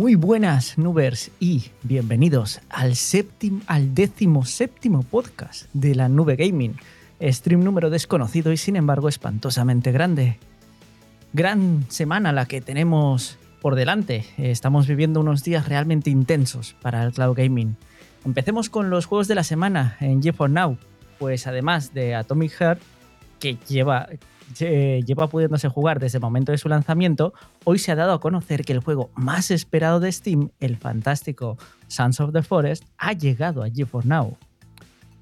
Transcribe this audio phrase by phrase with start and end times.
[0.00, 6.76] Muy buenas, Nubers, y bienvenidos al, séptimo, al décimo séptimo podcast de la Nube Gaming.
[7.20, 10.38] Stream número desconocido y sin embargo espantosamente grande.
[11.34, 14.24] Gran semana la que tenemos por delante.
[14.38, 17.76] Estamos viviendo unos días realmente intensos para el cloud gaming.
[18.24, 20.78] Empecemos con los juegos de la semana en GeForce Now.
[21.18, 22.80] Pues además de Atomic Heart,
[23.38, 24.08] que lleva,
[24.58, 27.32] lleva pudiéndose jugar desde el momento de su lanzamiento,
[27.64, 31.58] hoy se ha dado a conocer que el juego más esperado de Steam, el fantástico
[31.88, 34.36] Sons of the Forest, ha llegado a GeForce Now.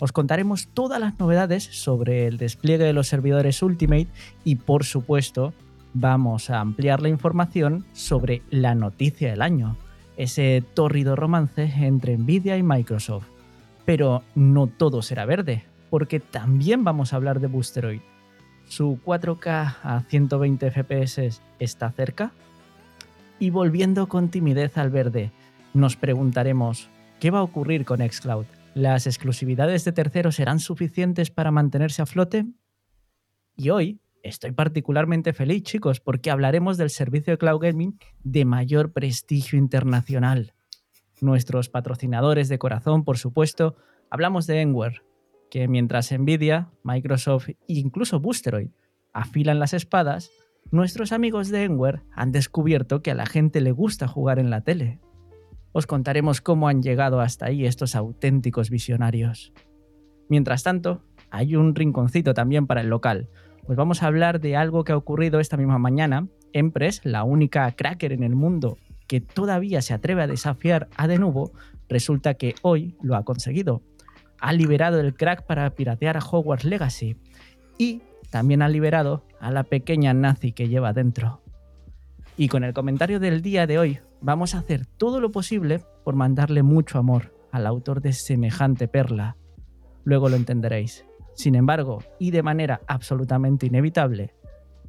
[0.00, 4.06] Os contaremos todas las novedades sobre el despliegue de los servidores Ultimate
[4.44, 5.52] y por supuesto
[5.92, 9.76] vamos a ampliar la información sobre la noticia del año,
[10.16, 13.26] ese tórrido romance entre Nvidia y Microsoft.
[13.84, 18.00] Pero no todo será verde, porque también vamos a hablar de Boosteroid
[18.68, 22.32] su 4K a 120 FPS está cerca?
[23.38, 25.32] Y volviendo con timidez al verde,
[25.74, 26.88] nos preguntaremos,
[27.20, 28.46] ¿qué va a ocurrir con Xcloud?
[28.74, 32.46] ¿Las exclusividades de terceros serán suficientes para mantenerse a flote?
[33.56, 38.92] Y hoy estoy particularmente feliz, chicos, porque hablaremos del servicio de cloud gaming de mayor
[38.92, 40.54] prestigio internacional.
[41.20, 43.76] Nuestros patrocinadores de corazón, por supuesto,
[44.10, 45.02] hablamos de Enware,
[45.50, 48.70] que mientras Nvidia, Microsoft e incluso Boosteroid
[49.12, 50.30] afilan las espadas,
[50.70, 54.62] nuestros amigos de Enware han descubierto que a la gente le gusta jugar en la
[54.62, 55.00] tele.
[55.72, 59.52] Os contaremos cómo han llegado hasta ahí estos auténticos visionarios.
[60.28, 63.28] Mientras tanto, hay un rinconcito también para el local,
[63.68, 66.26] pues vamos a hablar de algo que ha ocurrido esta misma mañana.
[66.54, 71.52] Empress, la única cracker en el mundo que todavía se atreve a desafiar a Denuvo,
[71.88, 73.82] resulta que hoy lo ha conseguido
[74.40, 77.16] ha liberado el crack para piratear a Hogwarts Legacy
[77.76, 81.42] y también ha liberado a la pequeña nazi que lleva dentro.
[82.36, 86.14] Y con el comentario del día de hoy vamos a hacer todo lo posible por
[86.14, 89.36] mandarle mucho amor al autor de semejante perla.
[90.04, 91.04] Luego lo entenderéis.
[91.34, 94.34] Sin embargo, y de manera absolutamente inevitable,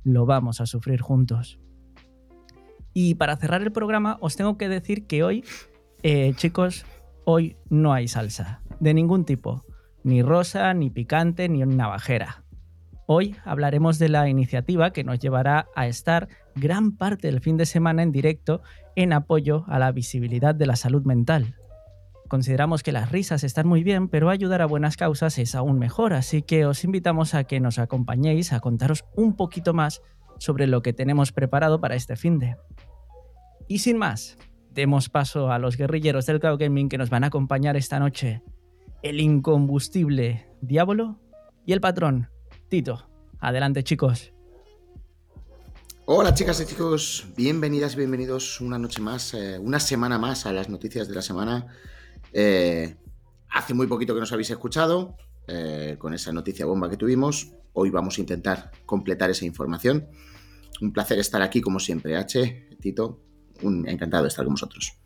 [0.03, 1.59] lo vamos a sufrir juntos.
[2.93, 5.43] Y para cerrar el programa os tengo que decir que hoy,
[6.01, 6.85] eh, chicos,
[7.23, 9.65] hoy no hay salsa de ningún tipo,
[10.03, 12.43] ni rosa, ni picante, ni navajera.
[13.05, 17.65] Hoy hablaremos de la iniciativa que nos llevará a estar gran parte del fin de
[17.65, 18.61] semana en directo
[18.95, 21.55] en apoyo a la visibilidad de la salud mental.
[22.27, 26.13] Consideramos que las risas están muy bien, pero ayudar a buenas causas es aún mejor,
[26.13, 30.03] así que os invitamos a que nos acompañéis a contaros un poquito más
[30.37, 32.55] sobre lo que tenemos preparado para este fin de.
[33.67, 34.37] Y sin más,
[34.69, 38.43] demos paso a los guerrilleros del cloud gaming que nos van a acompañar esta noche
[39.01, 41.19] el incombustible Diablo
[41.65, 42.29] y el patrón
[42.67, 43.09] Tito.
[43.39, 44.33] Adelante chicos.
[46.05, 50.51] Hola chicas y chicos, bienvenidas y bienvenidos una noche más, eh, una semana más a
[50.51, 51.67] las noticias de la semana.
[52.33, 52.95] Eh,
[53.49, 55.15] hace muy poquito que nos habéis escuchado
[55.47, 57.51] eh, con esa noticia bomba que tuvimos.
[57.73, 60.07] Hoy vamos a intentar completar esa información.
[60.81, 63.21] Un placer estar aquí como siempre, H, Tito.
[63.61, 64.98] Un, encantado de estar con vosotros.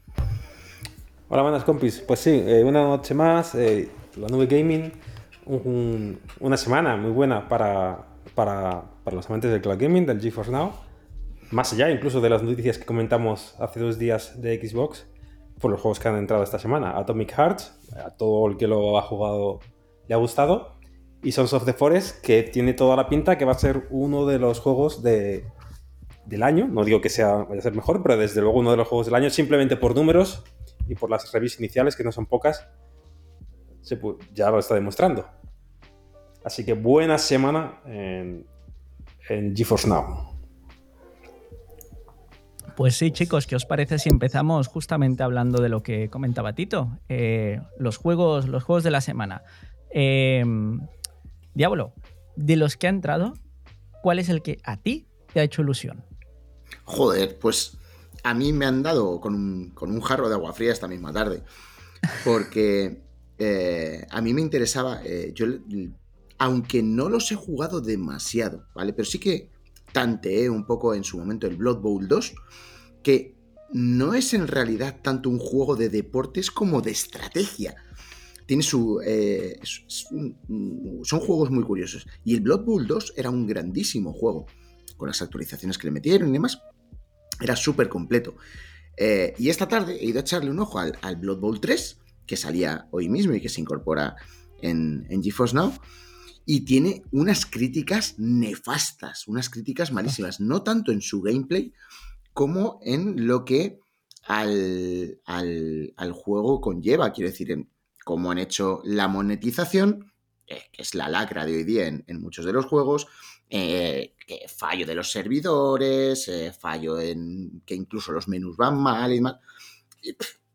[1.30, 2.02] Hola, buenas compis.
[2.02, 4.92] Pues sí, eh, una noche más, eh, la nube gaming,
[5.46, 10.74] una semana muy buena para, para, para, los amantes del cloud gaming, del GeForce Now.
[11.50, 15.08] Más allá incluso de las noticias que comentamos hace dos días de Xbox,
[15.60, 16.98] por los juegos que han entrado esta semana.
[16.98, 17.74] Atomic Hearts,
[18.06, 19.62] a todo el que lo ha jugado
[20.10, 20.74] le ha gustado.
[21.24, 24.26] Y Sons of the Forest, que tiene toda la pinta que va a ser uno
[24.26, 25.46] de los juegos de,
[26.26, 26.68] del año.
[26.68, 29.06] No digo que sea, vaya a ser mejor, pero desde luego uno de los juegos
[29.06, 30.44] del año, simplemente por números
[30.88, 32.68] y por las reviews iniciales, que no son pocas,
[33.82, 34.00] se
[34.34, 35.28] ya lo está demostrando.
[36.44, 38.46] Así que buena semana en,
[39.30, 40.34] en GeForce Now.
[42.76, 46.98] Pues sí, chicos, ¿qué os parece si empezamos justamente hablando de lo que comentaba Tito?
[47.08, 49.44] Eh, los, juegos, los juegos de la semana.
[49.92, 50.82] Em,
[51.54, 51.94] Diablo,
[52.36, 53.36] de los que ha entrado,
[54.02, 56.04] ¿cuál es el que a ti te ha hecho ilusión?
[56.86, 57.78] Joder, pues
[58.24, 61.44] a mí me han dado con un, jarro de agua fría esta misma tarde.
[62.24, 63.04] Porque
[63.38, 65.46] eh, a mí me interesaba, eh, yo,
[66.38, 68.94] aunque no los he jugado demasiado, ¿vale?
[68.94, 69.52] Pero sí que
[69.92, 72.34] tanteé un poco en su momento el Blood Bowl 2,
[73.04, 73.36] que
[73.74, 77.76] no es en realidad tanto un juego de deportes como de estrategia.
[78.46, 79.02] Tiene su.
[79.06, 82.06] Eh, son juegos muy curiosos.
[82.24, 84.46] Y el Blood Bowl 2 era un grandísimo juego.
[84.98, 86.62] Con las actualizaciones que le metieron y demás.
[87.44, 88.36] Era súper completo.
[88.96, 92.38] Eh, y esta tarde he ido a echarle un ojo al, Blood Bowl 3, que
[92.38, 94.16] salía hoy mismo y que se incorpora
[94.62, 95.74] en, en GeForce Now.
[96.46, 101.74] Y tiene unas críticas nefastas, unas críticas malísimas, no tanto en su gameplay
[102.34, 103.80] como en lo que
[104.26, 107.12] al, al, juego conlleva.
[107.12, 107.70] Quiero decir, en
[108.04, 110.12] cómo han hecho la monetización,
[110.48, 113.08] eh, que es la lacra de hoy día en, muchos de los juegos,
[113.50, 119.12] eh, que fallo de los servidores, eh, fallo en que incluso los menús van mal
[119.12, 119.36] y demás.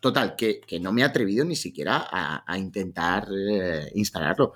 [0.00, 3.28] total, que, no me he atrevido ni siquiera a, intentar
[3.94, 4.52] instalarlo.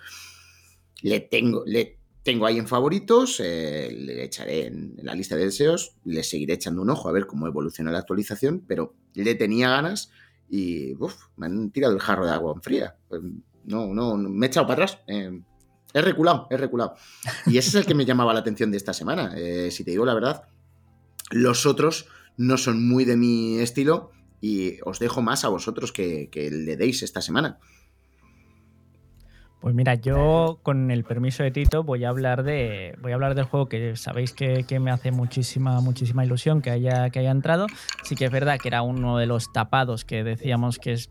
[1.03, 6.23] Le tengo, le tengo ahí en favoritos, le echaré en, la lista de deseos, le
[6.23, 10.11] seguiré echando un ojo a ver cómo evoluciona la actualización, pero le tenía ganas
[10.49, 10.95] y
[11.37, 12.95] me han tirado el jarro de agua en fría.
[13.09, 13.23] Pues,
[13.65, 15.03] no, no, me he echado para atrás.
[15.07, 15.41] Eh,
[15.95, 16.97] he reculado, he reculado.
[17.47, 19.35] Y ese es el que me llamaba la atención de esta semana.
[19.37, 20.45] Eh, si te digo la verdad,
[21.31, 22.07] los otros
[22.37, 24.11] no son muy de mi estilo
[24.41, 27.59] y os dejo más a vosotros que, que le deis esta semana.
[29.63, 33.37] Pues mira, yo con el permiso de Tito voy a hablar de voy a hablar
[33.37, 37.69] del juego que sabéis que, me hace muchísima muchísima ilusión que haya que haya entrado.
[38.03, 41.11] Sí que es verdad que era uno de los tapados que decíamos que es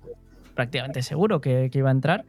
[0.54, 2.26] prácticamente seguro que, iba a entrar,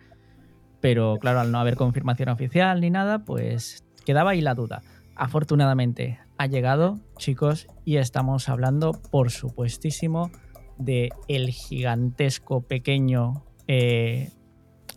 [0.82, 4.82] pero claro, al no haber confirmación oficial ni nada, pues quedaba ahí la duda.
[5.14, 10.30] Afortunadamente ha llegado, chicos, y estamos hablando, por supuestísimo,
[10.78, 14.30] de el gigantesco pequeño eh,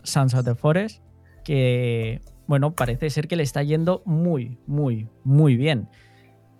[0.01, 1.03] Sons of the Forest
[1.43, 5.87] que, bueno, parece ser que le está yendo muy, muy, muy bien.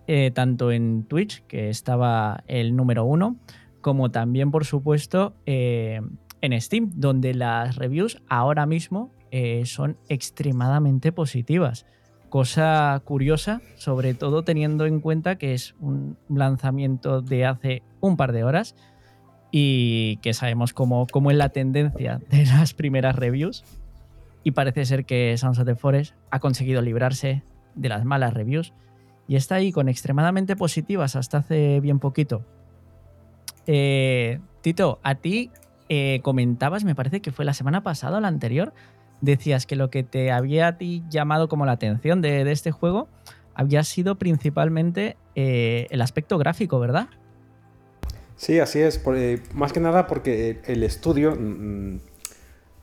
[0.06, 3.40] Eh, tanto en Twitch, que estaba el número uno,
[3.80, 6.00] como también, por supuesto, eh,
[6.42, 11.84] en Steam, donde las reviews ahora mismo eh, son extremadamente positivas.
[12.30, 18.32] Cosa curiosa, sobre todo teniendo en cuenta que es un lanzamiento de hace un par
[18.32, 18.76] de horas
[19.50, 23.62] y que sabemos cómo, cómo es la tendencia de las primeras reviews
[24.42, 27.42] y parece ser que Sons of the Forest ha conseguido librarse
[27.74, 28.72] de las malas reviews
[29.28, 32.42] y está ahí con extremadamente positivas hasta hace bien poquito.
[33.66, 35.50] Eh, Tito, a ti
[35.90, 38.72] eh, comentabas, me parece que fue la semana pasada o la anterior,
[39.20, 43.08] decías que lo que te había a ti llamado como la atención de, este juego
[43.54, 47.08] había sido principalmente eh, el aspecto gráfico, ¿verdad?
[48.36, 49.02] Sí, así es.
[49.54, 51.96] más que nada porque el estudio mm,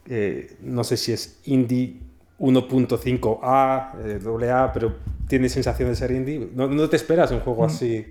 [0.06, 2.02] eh, no sé si es indie
[2.40, 4.96] 1.5A, eh, AA, pero
[5.28, 6.50] tiene sensación de ser indie.
[6.54, 7.66] No, te esperas un juego mm.
[7.66, 8.06] así,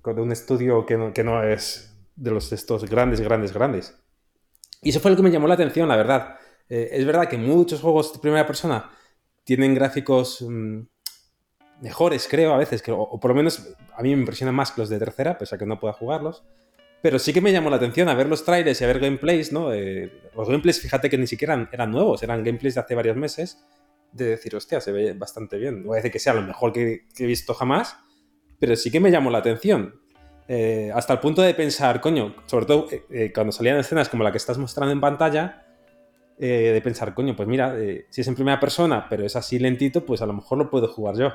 [0.00, 3.96] con un estudio que no, que no es de los estos grandes, grandes, grandes.
[4.82, 6.36] Y eso fue lo que me llamó la atención, la verdad.
[6.68, 8.90] Eh, es verdad que muchos juegos de primera persona
[9.44, 10.80] tienen gráficos mm,
[11.82, 14.80] mejores, creo, a veces, que, o, por lo menos a mí me impresionan más que
[14.80, 16.44] los de tercera, pese a que no pueda jugarlos.
[17.02, 19.52] Pero sí que me llamó la atención a ver los trailers y a ver gameplays,
[19.52, 19.72] ¿no?
[19.72, 23.64] Eh, los gameplays, fíjate que ni siquiera eran, nuevos, eran gameplays de hace varios meses.
[24.12, 25.82] De decir, hostia, se ve bastante bien.
[25.82, 27.96] No voy a decir que sea lo mejor que, he visto jamás,
[28.60, 30.00] pero sí que me llamó la atención.
[30.46, 32.88] Eh, hasta el punto de pensar, coño, sobre todo
[33.34, 35.71] cuando salían escenas como la que estás mostrando en pantalla,
[36.38, 37.76] de pensar, coño, pues mira,
[38.10, 40.88] si es en primera persona, pero es así lentito, pues a lo mejor lo puedo
[40.88, 41.32] jugar yo.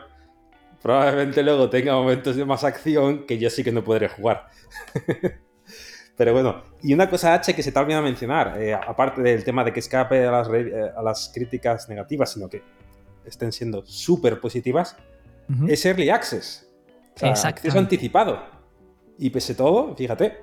[0.82, 4.48] Probablemente luego tenga momentos de más acción que yo sí que no podré jugar.
[6.18, 9.44] Pero bueno, y una cosa H que se te ha olvidado mencionar, eh, aparte del
[9.44, 12.64] tema de que escape a las, eh, a las críticas negativas, sino que
[13.24, 14.98] estén siendo súper positivas,
[15.68, 16.68] es Early Access.
[17.16, 18.42] O sea, acceso anticipado.
[19.18, 20.40] Y pese todo, fíjate,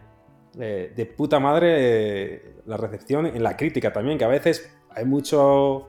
[0.58, 5.88] eh, de puta madre la recepción en la crítica también, que a veces hay mucho...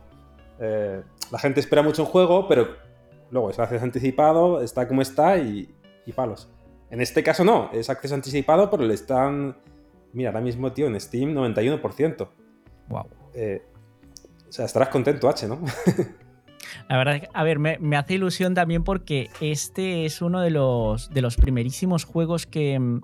[0.59, 2.75] la gente espera mucho un juego, pero
[3.31, 5.73] luego es acceso anticipado, está como está y,
[6.05, 6.49] y palos.
[6.89, 9.57] En este caso no, es acceso anticipado, pero le están
[10.15, 12.29] Mira, ahora mismo, tío, en Steam 91%.
[12.87, 13.03] Wow.
[13.33, 13.61] Eh,
[14.47, 15.59] o sea, estarás contento, H, ¿no?
[16.89, 21.21] La verdad, a ver, me, hace ilusión también porque este es uno de los, de
[21.21, 22.99] los primerísimos juegos que,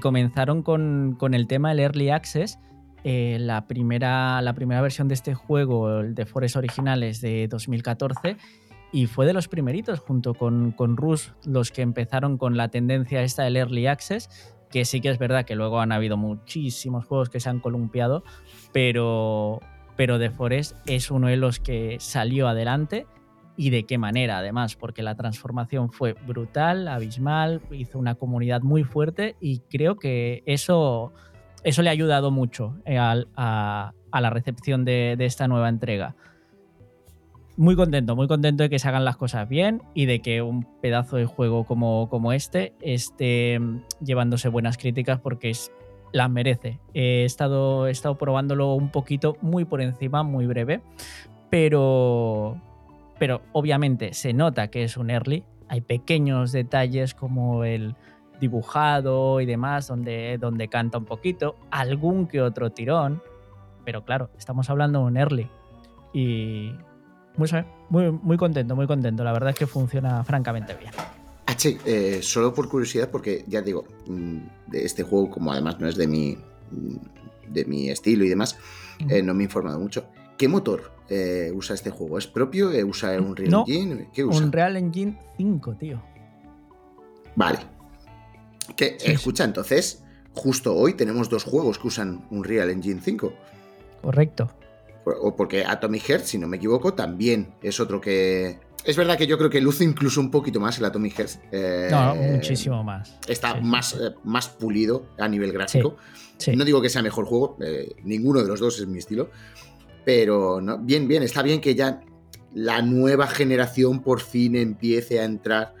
[0.00, 2.58] comenzaron con, el tema del Early Access.
[3.04, 8.36] Eh, la, primera, la primera versión de este juego, el de Forest Originales de 2014,
[8.92, 13.22] y fue de los primeritos, junto con, con Rus, los que empezaron con la tendencia
[13.22, 17.30] esta del Early Access que sí que es verdad que luego han habido muchísimos juegos
[17.30, 18.24] que se han columpiado,
[18.72, 19.60] pero,
[19.96, 23.06] pero The Forest es uno de los que salió adelante
[23.56, 28.84] y de qué manera además, porque la transformación fue brutal, abismal, hizo una comunidad muy
[28.84, 31.12] fuerte y creo que eso,
[31.64, 36.14] eso le ha ayudado mucho eh, a, a, la recepción de, de esta nueva entrega.
[37.56, 40.66] Muy contento, muy contento de que se hagan las cosas bien y de que un
[40.82, 45.72] pedazo de juego como, como este esté mm, llevándose buenas críticas porque es,
[46.12, 46.80] las merece.
[46.94, 50.80] He estado, he estado probándolo un poquito muy por encima, muy breve,
[51.50, 52.60] pero,
[53.18, 55.44] pero obviamente se nota que es un early.
[55.68, 57.96] Hay pequeños detalles como el,
[58.40, 63.22] dibujado y demás, donde, donde canta un poquito, algún que otro tirón,
[63.84, 65.48] pero claro, estamos hablando de un early
[66.12, 66.72] y
[67.88, 70.92] muy, muy contento, muy contento, la verdad es que funciona francamente bien.
[71.46, 75.88] H, eh, solo por curiosidad, porque ya digo, mm, de este juego, como además no
[75.88, 76.36] es de mi,
[76.70, 76.96] mm,
[77.52, 78.58] de mi estilo y demás,
[79.08, 80.06] eh, no me he informado mucho.
[80.36, 82.18] ¿Qué motor eh, usa este juego?
[82.18, 82.70] ¿Es propio?
[82.86, 84.08] ¿Usa un Real Engine?
[84.12, 84.44] ¿Qué usa?
[84.44, 86.02] Un Real Engine 5, tío.
[87.36, 87.58] Vale.
[88.74, 93.32] Que, escucha, entonces, justo hoy tenemos dos juegos que usan un Real Engine 5.
[94.02, 94.50] Correcto.
[95.04, 98.58] O porque Atomic Heart, si no me equivoco, también es otro que.
[98.86, 101.30] Es verdad que yo creo que luce incluso un poquito más el Atomic Heart.
[101.50, 103.16] Eh, no, muchísimo más.
[103.26, 105.96] Está más, eh, más pulido a nivel gráfico.
[106.54, 109.30] No digo que sea mejor juego, eh, ninguno de los dos es mi estilo.
[110.04, 112.00] Pero no, bien, bien, está bien que ya
[112.54, 115.74] la nueva generación por fin empiece a entrar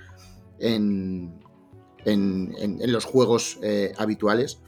[0.58, 1.38] en,
[2.04, 3.60] en, los juegos
[3.98, 4.60] habituales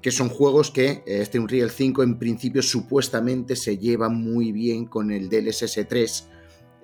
[0.00, 5.10] que son juegos que este Unreal 5 en principio supuestamente se lleva muy bien con
[5.10, 6.28] el DLSS 3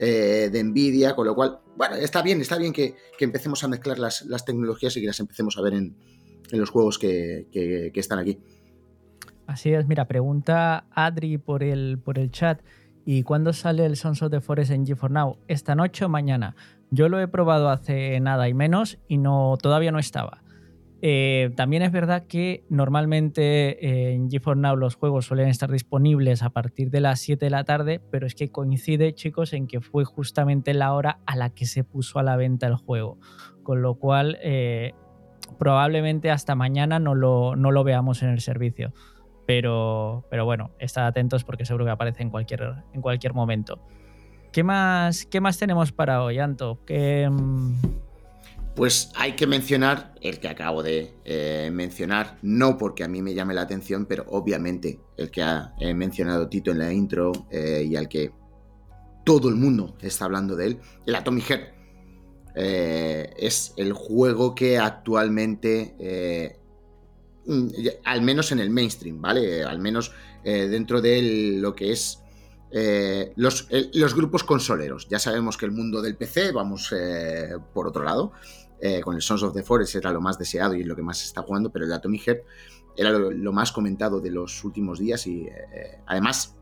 [0.03, 3.99] eh, de Nvidia, con lo cual, bueno, está bien, está bien que, empecemos a mezclar
[3.99, 5.95] las, tecnologías y que las empecemos a ver en,
[6.53, 8.39] los juegos que, están aquí.
[9.47, 12.63] Así es, mira, pregunta Adri por el, por el chat.
[13.05, 15.37] ¿Y cuándo sale el Sons of the Forest en G4 Now?
[15.49, 16.57] ¿Esta noche o mañana?
[16.91, 20.43] Yo lo he probado hace nada y menos y no, todavía no estaba.
[21.03, 26.43] Eh, también es verdad que normalmente eh, en GeForce Now los juegos suelen estar disponibles
[26.43, 29.81] a partir de las 7 de la tarde, pero es que coincide, chicos, en que
[29.81, 33.19] fue justamente la hora a la que se puso a la venta el juego.
[33.63, 34.93] Con lo cual, eh,
[35.59, 38.93] probablemente hasta mañana no lo, no lo, veamos en el servicio.
[39.47, 43.81] Pero, pero bueno, estad atentos porque seguro que aparece en cualquier, en cualquier momento.
[44.53, 46.81] ¿Qué más, ¿Qué más tenemos para hoy, Anto?
[46.85, 47.75] ¿Qué, mm,
[48.81, 53.35] pues hay que mencionar el que acabo de eh, mencionar, no porque a mí me
[53.35, 57.95] llame la atención, pero obviamente el que ha mencionado Tito en la intro eh, y
[57.97, 58.33] al que
[59.23, 61.75] todo el mundo está hablando de él, el Atomic Heart.
[62.55, 66.57] Eh, es el juego que actualmente,
[68.07, 69.63] al menos en el mainstream, ¿vale?
[69.63, 70.11] Al menos
[70.43, 72.23] dentro de lo que es
[73.37, 75.07] los, los, grupos consoleros.
[75.11, 76.95] Ya sabemos que el mundo del PC, vamos
[77.75, 78.33] por otro lado,
[78.81, 81.19] eh, con el Sons of the Forest era lo más deseado y lo que más
[81.19, 82.43] se está jugando, pero el Atomic Heart
[82.97, 86.57] era lo, más comentado de los últimos días y eh, además,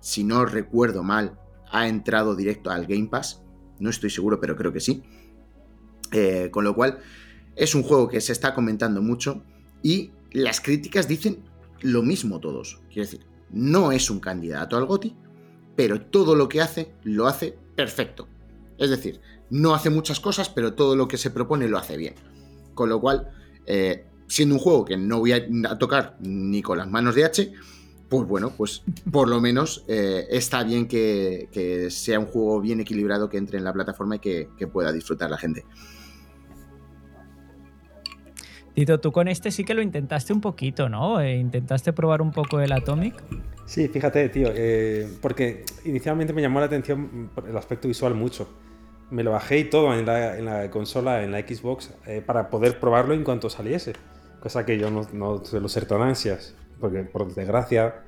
[0.00, 1.38] si no recuerdo mal,
[1.70, 3.42] ha entrado directo al Game Pass,
[3.78, 5.02] no estoy seguro, pero creo que sí.
[6.12, 7.00] Eh, con lo cual,
[7.56, 9.42] es un juego que se está comentando mucho
[9.82, 11.44] y las críticas dicen
[11.80, 12.80] lo mismo todos.
[12.88, 15.16] Quiero decir, no es un candidato al GOTI,
[15.76, 18.28] pero todo lo que hace lo hace perfecto.
[18.78, 19.20] Es decir,
[19.54, 22.14] no hace muchas cosas, pero todo lo que se propone lo hace bien.
[22.74, 23.30] Con lo cual,
[23.66, 27.52] eh, siendo un juego que no voy a, tocar ni con las manos de H,
[28.08, 28.82] pues bueno, pues
[29.12, 33.64] por lo menos eh, está bien que, sea un juego bien equilibrado que entre en
[33.64, 35.64] la plataforma y que, pueda disfrutar la gente.
[38.74, 41.20] Tito, tú con este sí que lo intentaste un poquito, ¿no?
[41.20, 43.14] Eh, intentaste probar un poco el Atomic.
[43.66, 44.48] Sí, fíjate, tío,
[45.20, 48.48] porque inicialmente me llamó la atención el aspecto visual mucho
[49.14, 53.14] me lo bajé y todo en la, consola, en la Xbox, eh, para poder probarlo
[53.14, 53.92] en cuanto saliese.
[54.40, 58.02] Cosa que yo no, no suelo ser tan ansias, porque por desgracia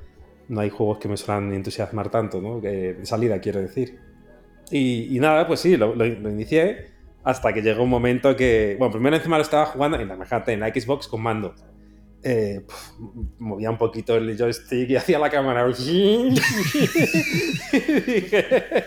[0.49, 2.61] no hay juegos que me suelen entusiasmar tanto, ¿no?
[2.61, 4.01] de salida, quiero decir.
[4.71, 6.89] Y, nada, pues sí, lo, inicié
[7.23, 8.75] hasta que llegó un momento que.
[8.79, 11.55] Bueno, primero encima lo estaba jugando en la, en la Xbox con mando.
[12.23, 12.67] Eh,
[13.39, 15.65] movía un poquito el joystick y hacía la cámara.
[15.79, 16.35] y
[18.01, 18.85] dije,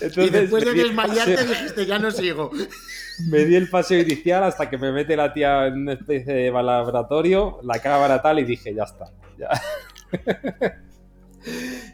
[0.00, 2.50] y después de desmayarte dijiste, ya no sigo.
[3.30, 6.50] Me di el paseo inicial hasta que me mete la tía en una especie de
[6.50, 9.10] laboratorio, la cámara tal, y dije, ya está.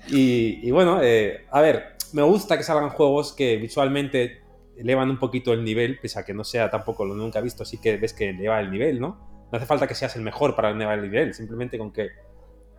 [0.08, 4.42] y, bueno, eh, a ver, me gusta que salgan juegos que visualmente
[4.76, 7.78] elevan un poquito el nivel, pese a que no sea tampoco lo nunca visto, sí
[7.78, 9.46] que ves que eleva el nivel, ¿no?
[9.52, 12.08] No hace falta que seas el mejor para elevar el nivel, simplemente con que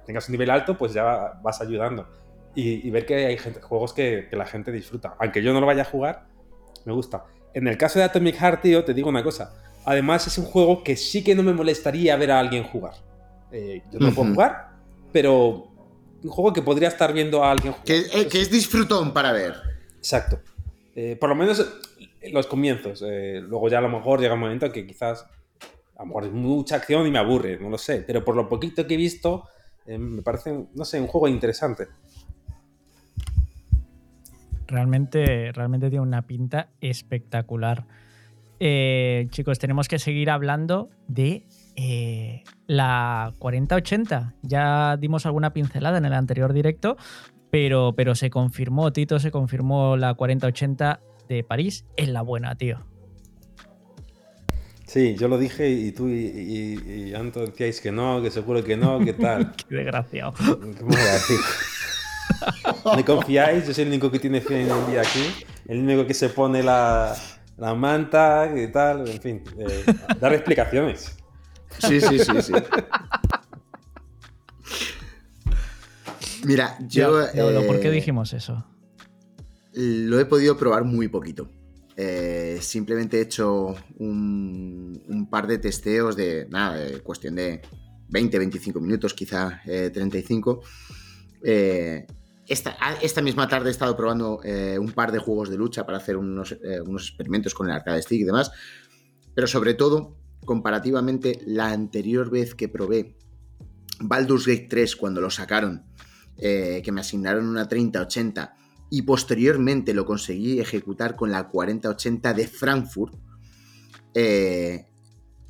[0.05, 2.09] tengas un nivel alto, pues ya vas ayudando
[2.55, 5.15] y, ver que hay gente, juegos que, la gente disfruta.
[5.19, 6.27] Aunque yo no lo vaya a jugar,
[6.85, 7.25] me gusta.
[7.53, 9.55] En el caso de Atomic Heart, tío, te digo una cosa.
[9.85, 12.93] Además, es un juego que sí que no me molestaría ver a alguien jugar.
[13.51, 14.71] Eh, yo no lo puedo jugar,
[15.11, 15.67] pero
[16.23, 17.85] un juego que podría estar viendo a alguien jugar.
[17.85, 19.55] Que, eh, es disfrutón para ver.
[19.97, 20.39] Exacto.
[20.95, 21.65] Eh, por lo menos
[22.31, 23.01] los comienzos.
[23.01, 25.25] luego ya a lo mejor llega un momento que quizás
[25.95, 28.03] a lo mejor es mucha acción y me aburre, no lo sé.
[28.05, 29.47] Pero por lo poquito que he visto,
[29.85, 31.87] me parece, no sé, un juego interesante.
[34.73, 37.85] Realmente, realmente tiene una pinta espectacular.
[38.59, 44.33] eh, chicos, tenemos que seguir hablando de eh, la 4080.
[44.41, 46.97] Ya dimos alguna pincelada en el anterior directo,
[47.51, 52.79] pero, pero se confirmó, Tito, se confirmó la 4080 de París en la buena, tío.
[54.87, 58.75] Sí, yo lo dije y tú y, y, Anto decíais que no, que seguro que
[58.75, 59.51] no, que tal.
[59.69, 60.33] Qué desgraciado.
[60.33, 60.89] ¿Cómo?
[62.95, 63.67] ¿Me confiáis?
[63.67, 65.25] Yo soy el único que tiene fe en el día aquí,
[65.67, 67.15] el único que se pone la,
[67.57, 69.85] la manta y tal, en fin, eh,
[70.19, 71.15] dar explicaciones.
[71.79, 72.53] Sí, sí, sí, sí.
[76.45, 77.25] Mira, yo...
[77.67, 78.65] ¿Por qué eh, dijimos eso?
[79.73, 81.49] Lo he podido probar muy poquito.
[81.95, 87.61] Eh, simplemente he hecho un, par de testeos de, nada, de cuestión de
[88.09, 90.61] 20, 25 minutos, quizá 35.
[92.53, 94.39] Esta, misma tarde he estado probando
[94.79, 96.55] un par de juegos de lucha para hacer unos,
[96.85, 98.51] unos experimentos con el arcade stick y demás.
[99.33, 103.17] Pero sobre todo comparativamente la anterior vez que probé
[103.99, 105.85] Baldur's Gate 3 cuando lo sacaron,
[106.37, 108.55] eh, que me asignaron una 3080
[108.89, 113.15] y posteriormente lo conseguí ejecutar con la 4080 de Frankfurt,
[114.13, 114.85] eh,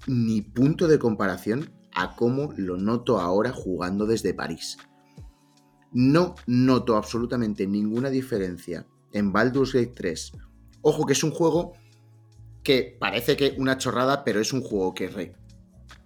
[0.08, 4.78] ni punto de comparación a cómo lo noto ahora jugando desde París.
[5.94, 10.32] No noto absolutamente ninguna diferencia en Baldur's Gate 3.
[10.82, 11.74] Ojo que es un juego
[12.64, 15.34] que parece que una chorrada, pero es un juego que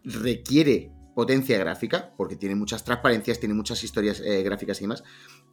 [0.03, 5.03] requiere potencia gráfica, porque tiene muchas transparencias, tiene muchas historias eh, gráficas y demás,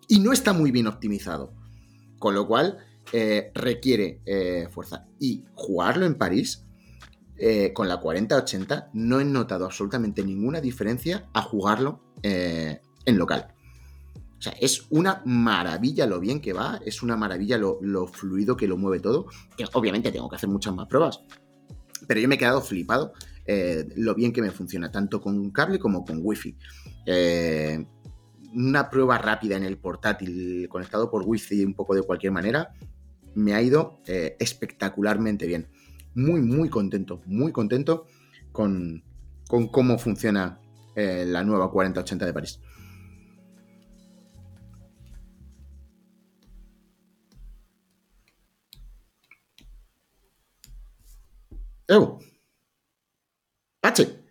[0.09, 1.55] y no está muy bien optimizado.
[2.19, 2.79] Con lo cual,
[3.13, 5.07] eh, requiere eh, fuerza.
[5.19, 6.67] Y jugarlo en París,
[7.75, 13.54] con la 4080, no he notado absolutamente ninguna diferencia a jugarlo en local.
[14.45, 18.69] O sea, es una maravilla lo bien que va, es una maravilla lo, fluido que
[18.69, 19.25] lo mueve todo.
[19.57, 21.23] Que obviamente tengo que hacer muchas más pruebas.
[22.07, 23.15] Pero yo me he quedado flipado
[23.47, 26.59] eh, lo bien que me funciona, tanto con cable como con wifi.
[27.07, 27.87] Eh,
[28.53, 32.75] una prueba rápida en el portátil conectado por wifi un poco de cualquier manera,
[33.35, 35.69] me ha ido eh, espectacularmente bien.
[36.15, 38.05] Muy, muy contento, muy contento
[38.53, 39.03] con,
[39.49, 40.61] con cómo funciona
[40.95, 42.61] la nueva 4080 de París.
[51.89, 52.21] Oh,
[53.83, 54.24] That's it.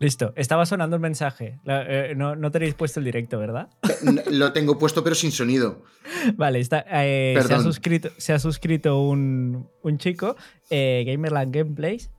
[0.00, 1.58] Listo, estaba sonando el mensaje.
[1.66, 3.68] Eh, no, tenéis puesto el directo, ¿verdad?
[3.82, 5.82] Eh, lo tengo puesto, pero sin sonido.
[6.36, 10.36] Vale, está, eh, se, ha suscrito, se ha suscrito un, chico,
[10.70, 12.10] Gamerland Gameplays.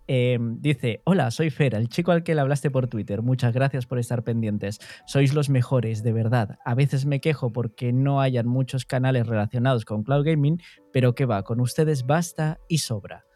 [0.59, 3.21] dice: Hola, soy Fer, el chico al que le hablaste por Twitter.
[3.21, 4.79] Muchas gracias por estar pendientes.
[5.07, 6.57] Sois los mejores, de verdad.
[6.65, 10.61] A veces me quejo porque no hayan muchos canales relacionados con cloud gaming,
[10.91, 13.28] pero que va, con ustedes basta y sobra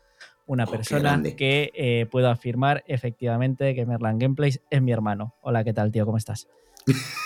[0.46, 5.36] una oh, persona que eh, puedo afirmar efectivamente que Merlan Gameplays es mi hermano.
[5.42, 6.06] Hola, ¿qué tal, tío?
[6.06, 6.48] ¿Cómo estás?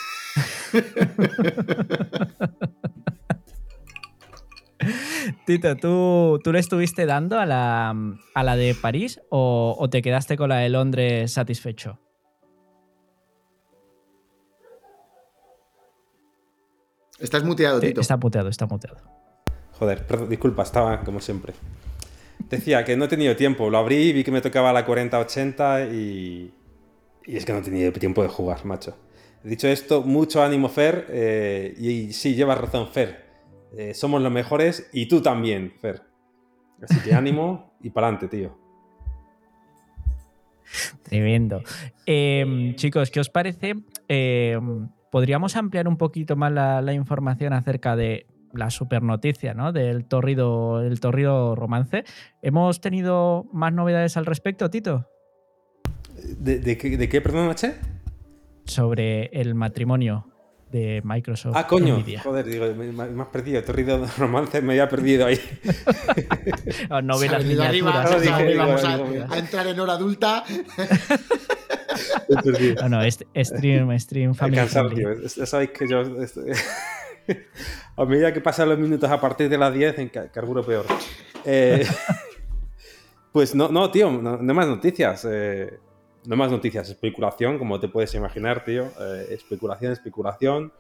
[5.46, 7.96] Tito, ¿tú, ¿tú, le estuviste dando a la,
[8.34, 12.00] a la de París o, te quedaste con la de Londres satisfecho?
[17.20, 18.02] Estás muteado, Tito.
[18.02, 18.98] Está muteado, está muteado.
[19.74, 21.54] Joder, disculpa, estaba como siempre.
[22.50, 23.70] Decía que no he tenido tiempo.
[23.70, 26.54] Lo abrí, vi que me tocaba la 40-80 y...
[27.26, 28.98] y es que no he tenido tiempo de jugar, macho.
[29.44, 31.08] Dicho esto, mucho ánimo, Fer.
[31.10, 33.26] Eh, y sí, llevas razón, Fer.
[33.76, 36.02] Eh, somos los mejores y tú también, Fer.
[36.82, 38.58] Así que ánimo y para adelante, tío.
[41.04, 41.62] Tremendo.
[42.06, 43.76] Em, chicos, ¿qué os parece?
[44.08, 49.72] Em, ¿Podríamos ampliar un poquito más la información acerca de la super noticia ¿no?
[49.72, 52.04] del torrido, el torrido romance.
[52.42, 55.08] ¿Hemos tenido más novedades al respecto, Tito?
[56.18, 57.76] ¿De, qué, perdón, H?
[58.66, 60.28] Sobre el matrimonio
[60.72, 61.56] de Microsoft.
[61.56, 62.04] Ah, coño.
[62.24, 63.64] Joder, digo, me, has perdido.
[63.64, 65.40] Torrido romance me había perdido ahí.
[67.04, 67.46] novelas
[68.56, 70.44] vamos a, entrar en hora adulta.
[72.82, 74.58] no, no, stream, stream family.
[75.36, 76.04] Ya sabéis que yo
[77.98, 80.86] a medida que pasan los minutos a partir de las 10, en carburo peor.
[81.44, 81.84] Eh,
[83.32, 85.28] pues no, no, tío, no, más noticias.
[85.30, 85.80] Eh,
[86.26, 88.92] no más noticias, especulación, como te puedes imaginar, tío.
[89.00, 90.72] Eh, especulación, especulación.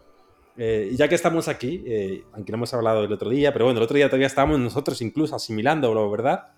[0.57, 3.83] y ya que estamos aquí, aunque no hemos hablado el otro día, pero bueno, el
[3.83, 6.51] otro día todavía estábamos nosotros incluso asimilándolo, ¿verdad?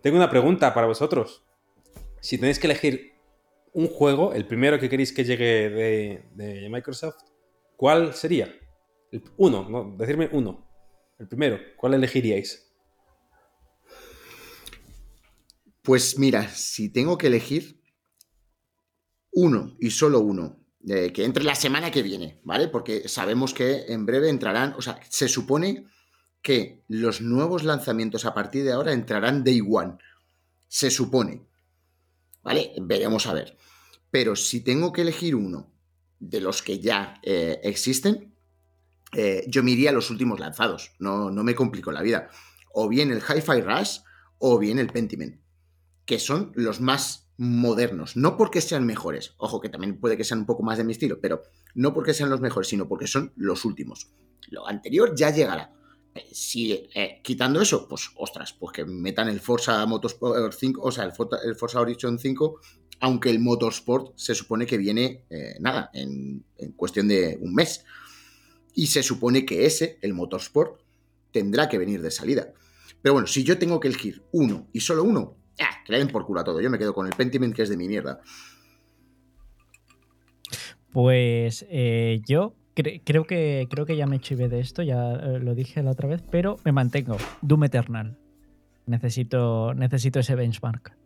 [0.00, 1.44] Tengo una pregunta para vosotros.
[2.20, 3.12] Si tenéis que elegir
[3.72, 7.22] un juego, el primero que queréis que llegue de Microsoft,
[7.76, 8.48] ¿cuál sería?
[9.36, 10.66] Uno, no, decirme uno.
[11.18, 12.72] El primero, ¿cuál elegiríais?
[15.82, 17.80] Pues mira, si tengo que elegir
[19.32, 22.68] uno y solo uno, eh, que entre la semana que viene, ¿vale?
[22.68, 25.86] Porque sabemos que en breve entrarán, o sea, se supone
[26.42, 29.96] que los nuevos lanzamientos a partir de ahora entrarán day one.
[30.68, 31.46] Se supone.
[32.42, 32.72] ¿Vale?
[32.82, 33.56] Veremos a ver.
[34.10, 35.72] Pero si tengo que elegir uno
[36.20, 38.33] de los que ya eh, existen,
[39.14, 40.92] eh, yo me iría a los últimos lanzados.
[40.98, 42.28] No, no me complico la vida.
[42.72, 44.00] O bien el Hi-Fi Rush
[44.38, 45.40] o bien el Pentiment,
[46.04, 48.16] que son los más modernos.
[48.16, 49.34] No porque sean mejores.
[49.38, 51.42] Ojo, que también puede que sean un poco más de mi estilo, pero
[51.74, 54.10] no porque sean los mejores, sino porque son los últimos.
[54.48, 55.72] Lo anterior ya llegará.
[56.14, 60.92] Eh, si eh, quitando eso, pues ostras, pues que metan el Forza Motorsport 5, o
[60.92, 62.60] sea, el, Forza Horizon 5,
[63.00, 65.24] aunque el Motorsport se supone que viene,
[65.60, 67.84] nada, en, en cuestión de un mes.
[68.74, 70.80] Y se supone que ese, el Motorsport,
[71.30, 72.52] tendrá que venir de salida.
[73.02, 75.36] Pero bueno, si yo tengo que elegir uno y solo uno,
[75.84, 76.60] que le den por culo a todo.
[76.60, 78.20] Yo me quedo con el Pentiment, que es de mi mierda.
[80.90, 85.54] Pues eh, yo creo, que, creo que ya me chivé de esto, ya eh, lo
[85.54, 87.16] dije la otra vez, pero me mantengo.
[87.42, 88.18] Doom Eternal.
[88.86, 90.96] Necesito, necesito ese benchmark.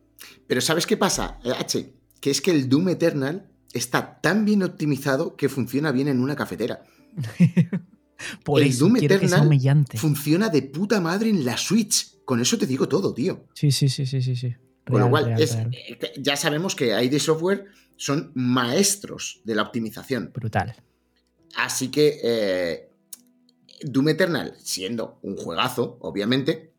[0.47, 1.93] Pero ¿sabes qué pasa, eh, H?
[2.21, 6.37] Que es que el Doom Eternal está tan bien optimizado que funciona bien en una
[6.37, 6.83] cafetera.
[8.45, 12.19] Por el Doom Eternal funciona de puta madre en la Switch.
[12.25, 13.47] Con eso te digo todo, tío.
[13.55, 14.35] Sí, sí, sí, sí, sí.
[14.35, 14.55] sí.
[14.85, 17.67] Con lo cual, eh, ya sabemos que ID Software
[17.97, 20.31] son maestros de la optimización.
[20.35, 20.75] Brutal.
[21.57, 22.91] Así que eh,
[23.83, 26.73] Doom Eternal, siendo un juegazo, obviamente,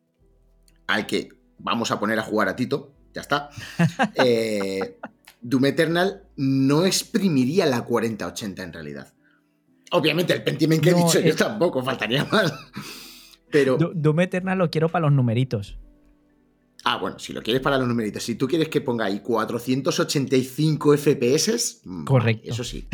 [0.88, 3.50] al que vamos a poner a jugar a Tito, ya está.
[4.16, 4.98] eh,
[5.42, 9.14] Doom Eternal no exprimiría la 4080 en realidad.
[9.92, 12.54] Obviamente el Pentiment que he dicho yo tampoco, faltaría más.
[13.52, 13.78] Pero...
[13.78, 15.78] Doom Eternal lo quiero para los numeritos.
[16.84, 18.24] Ah, bueno, si lo quieres para los numeritos.
[18.24, 22.52] Si tú quieres que ponga ahí 485 FPS, mm, correcto.
[22.52, 22.88] eso sí.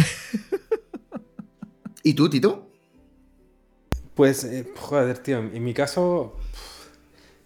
[2.04, 2.72] ¿Y tú, Tito?
[4.16, 6.38] Pues, eh, joder, tío, en mi caso,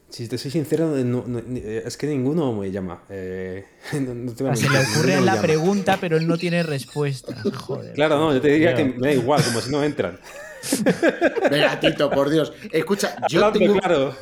[0.09, 3.03] si te soy sincero, eh, es que ninguno me llama.
[3.09, 7.35] Eh, se le ocurre la pregunta, pero él no tiene respuesta.
[7.53, 7.93] Joder.
[7.93, 10.19] Claro, no, yo te diría que me da igual, como si no entran.
[11.51, 12.51] Venga, Tito, por Dios.
[12.71, 13.79] Escucha, yo tengo...
[13.79, 14.15] Claro.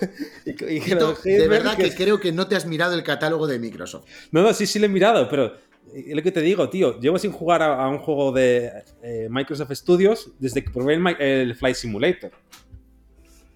[0.45, 4.05] de verdad que, creo que no te has mirado el catálogo de Microsoft.
[4.31, 5.55] No, no, sí, sí lo he mirado, pero
[5.95, 6.99] es lo que te digo, tío.
[6.99, 8.71] Llevo sin jugar a, un juego de
[9.01, 12.31] eh, Microsoft Studios desde que probé el, el Flight Simulator.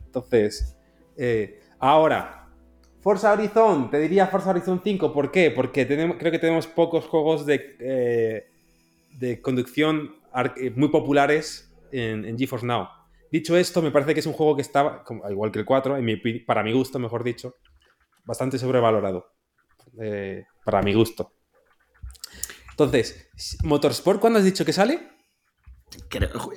[0.06, 0.76] Entonces...
[1.18, 2.48] Eh, Ahora,
[3.02, 5.50] Forza Horizon, te diría Forza Horizon 5, ¿por qué?
[5.50, 8.48] Porque tenemos, creo que tenemos pocos juegos de, eh,
[9.18, 10.16] de conducción
[10.58, 12.88] eh, muy populares en, GeForce Now.
[13.32, 15.98] Dicho esto, me parece que es un juego que está, igual que el 4,
[16.46, 17.56] para mi gusto, mejor dicho,
[18.26, 19.26] bastante sobrevalorado.
[20.00, 21.34] Eh, para mi gusto.
[22.70, 23.30] Entonces,
[23.64, 25.10] ¿Motorsport cuándo has dicho que sale?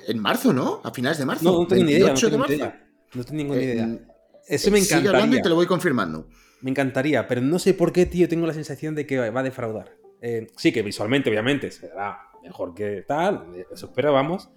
[0.07, 0.81] en marzo, ¿no?
[0.83, 1.43] A finales de marzo.
[1.43, 2.13] No, no tengo ni idea.
[2.13, 2.87] No tengo, idea.
[3.13, 4.14] No tengo ninguna idea.
[4.47, 4.97] Eso me encantaría.
[4.97, 6.27] Sigue hablando y te lo voy confirmando.
[6.61, 9.43] Me encantaría, pero no sé por qué, tío, tengo la sensación de que va a
[9.43, 9.95] defraudar.
[10.21, 14.49] Eh, sí, que visualmente, obviamente, será mejor que tal, eso espero, vamos.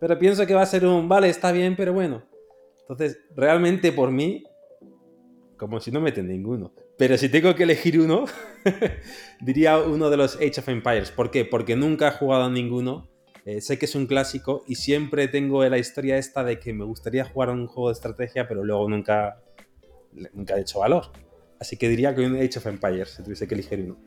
[0.00, 2.22] Pero pienso que va a ser un, vale, está bien, pero bueno.
[2.80, 4.44] Entonces, realmente por mí,
[5.56, 6.74] como si no meten ninguno.
[6.98, 8.26] Pero si tengo que elegir uno,
[9.40, 11.10] diría uno de los Age of Empires.
[11.10, 11.44] ¿Por qué?
[11.44, 13.08] Porque nunca he jugado a ninguno
[13.44, 16.84] eh, sé que es un clásico y siempre tengo la historia esta de que me
[16.84, 19.40] gustaría jugar un juego de estrategia, pero luego nunca,
[20.32, 21.12] nunca he hecho valor.
[21.60, 23.98] Así que diría que un Age of Empires, si tuviese que elegir uno.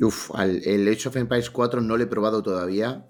[0.00, 3.06] Uf, el Age of Empires 4 no lo he probado todavía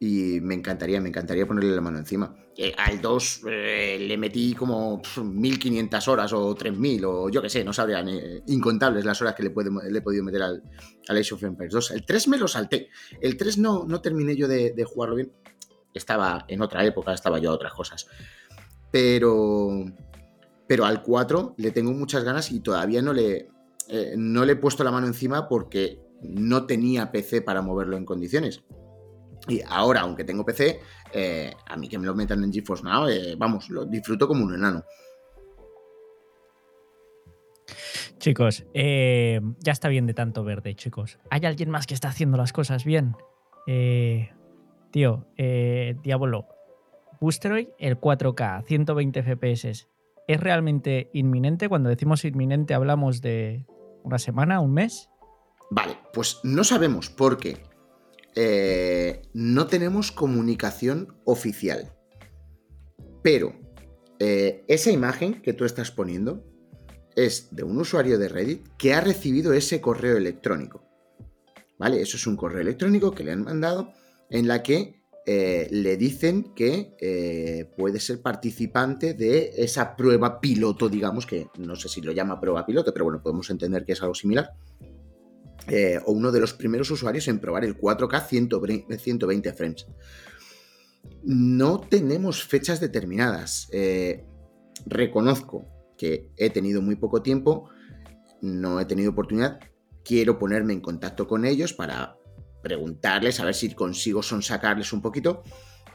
[0.00, 2.34] y me encantaría, me encantaría ponerle la mano encima.
[2.56, 7.64] Eh, al 2 eh, le metí como 1500 horas o 3000 o yo qué sé,
[7.64, 8.04] no sabría,
[8.46, 9.52] incontables las horas que le,
[9.90, 10.62] le he podido meter al,
[11.08, 11.90] al, Age of Empires 2.
[11.92, 15.32] El 3 me lo salté, el 3 no, no terminé yo de, jugarlo bien,
[15.92, 18.06] estaba en otra época, estaba yo a otras cosas.
[18.92, 19.84] Pero,
[20.68, 23.48] pero al 4 le tengo muchas ganas y todavía no le,
[23.88, 28.04] eh, no le he puesto la mano encima porque no tenía PC para moverlo en
[28.04, 28.62] condiciones.
[29.48, 30.80] Y ahora, aunque tengo PC,
[31.12, 34.44] eh, a mí que me lo metan en GeForce Now, eh, vamos, lo disfruto como
[34.44, 34.84] un enano.
[38.18, 41.18] Chicos, eh, ya está bien de tanto verde, chicos.
[41.30, 43.16] ¿Hay alguien más que está haciendo las cosas bien?
[44.90, 46.46] tío, Diablo,
[47.20, 49.88] Boosteroid, el 4K, 120 FPS,
[50.26, 51.68] ¿es realmente inminente?
[51.68, 53.66] Cuando decimos inminente hablamos de
[54.04, 55.10] una semana, un mes.
[55.70, 57.67] Vale, pues no sabemos por qué.
[58.34, 61.92] Eh, no tenemos comunicación oficial,
[63.22, 63.52] Pero
[64.20, 66.44] eh, esa imagen que tú estás poniendo
[67.16, 70.84] es de un usuario de Reddit que ha recibido ese correo electrónico.
[71.78, 72.00] ¿Vale?
[72.00, 73.92] Eso es un correo electrónico que le han mandado
[74.30, 81.26] en la que eh, le dicen que puede ser participante de esa prueba piloto, digamos,
[81.26, 84.14] que no sé si lo llama prueba piloto, pero bueno, podemos entender que es algo
[84.14, 84.52] similar.
[86.04, 88.26] O uno de los primeros usuarios en probar el 4K
[88.98, 89.86] 120 frames.
[91.22, 93.68] No tenemos fechas determinadas.
[93.72, 94.24] Eh,
[94.86, 97.68] reconozco que he tenido muy poco tiempo,
[98.40, 99.58] no he tenido oportunidad.
[100.04, 102.16] Quiero ponerme en contacto con ellos para
[102.62, 105.42] preguntarles, a ver si consigo sonsacarles un poquito.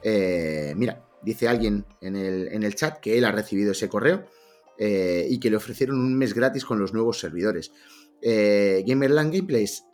[0.03, 4.25] Eh, mira, dice alguien en el, chat que él ha recibido ese correo
[4.77, 7.71] eh, y que le ofrecieron un mes gratis con los nuevos servidores.
[8.21, 9.85] Gamerland Gameplays,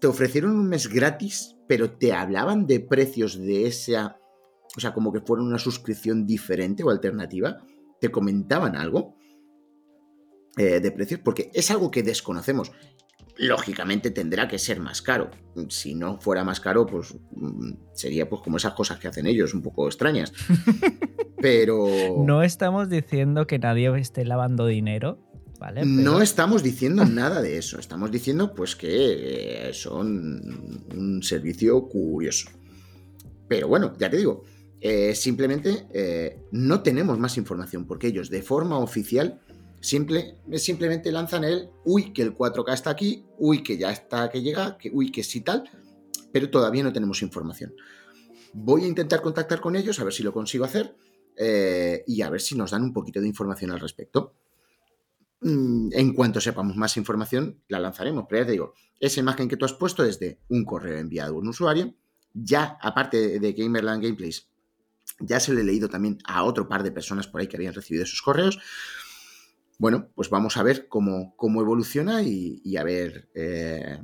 [0.00, 4.18] te ofrecieron un mes gratis pero te hablaban de precios de esa,
[4.76, 7.58] o sea, como que fuera una suscripción diferente o alternativa,
[8.00, 9.16] te comentaban algo
[10.56, 12.72] eh, de precios, porque es algo que desconocemos.
[13.38, 15.30] Lógicamente tendrá que ser más caro.
[15.68, 19.54] Si no fuera más caro, pues mm, sería pues como esas cosas que hacen ellos,
[19.54, 20.32] un poco extrañas.
[21.40, 21.86] Pero.
[22.24, 25.18] No estamos diciendo que nadie esté lavando dinero.
[25.84, 32.50] No estamos diciendo nada de eso, estamos diciendo pues que eh, son un servicio curioso.
[33.48, 34.44] Pero bueno, ya te digo,
[34.80, 39.40] eh, simplemente eh, no tenemos más información porque ellos de forma oficial
[39.80, 44.42] simple, simplemente lanzan el, uy, que el 4K está aquí, uy, que ya está, que
[44.42, 45.64] llega, que, uy, que sí tal,
[46.32, 47.74] pero todavía no tenemos información.
[48.52, 50.96] Voy a intentar contactar con ellos, a ver si lo consigo hacer
[52.06, 54.34] y a ver si nos dan un poquito de información al respecto.
[55.40, 58.24] Mm, en cuanto sepamos más información, la lanzaremos.
[58.28, 61.34] Pero ya te digo, esa imagen que tú has puesto es de un correo enviado
[61.34, 61.94] a un usuario.
[62.32, 64.48] Ya, aparte de Gamerland Gameplays,
[65.20, 67.74] ya se lo he leído también a otro par de personas por ahí que habían
[67.74, 68.58] recibido esos correos.
[69.78, 73.98] Bueno, pues vamos a ver cómo, cómo evoluciona y, a ver eh,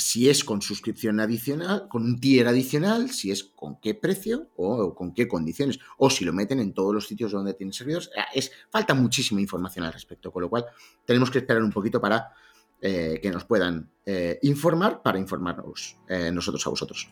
[0.00, 4.94] si es con suscripción adicional, con un tier adicional, si es con qué precio o,
[4.94, 8.10] con qué condiciones, o si lo meten en todos los sitios donde tienen servidores.
[8.16, 10.66] Ah, es, falta muchísima información al respecto, con lo cual
[11.04, 12.32] tenemos que esperar un poquito para
[12.80, 17.10] eh, que nos puedan eh, informar, para informarnos eh, nosotros a vosotros.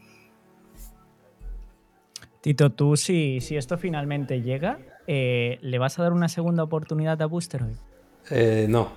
[2.41, 7.27] Tito, tú si, si esto finalmente llega, ¿le vas a dar una segunda oportunidad a
[7.27, 7.77] Booster hoy?
[8.69, 8.93] no.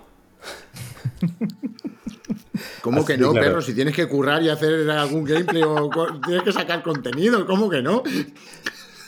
[2.82, 3.62] ¿Cómo que no, perro?
[3.62, 5.89] Si tienes que currar y hacer algún gameplay o
[6.26, 8.04] tienes que sacar contenido, ¿cómo que no?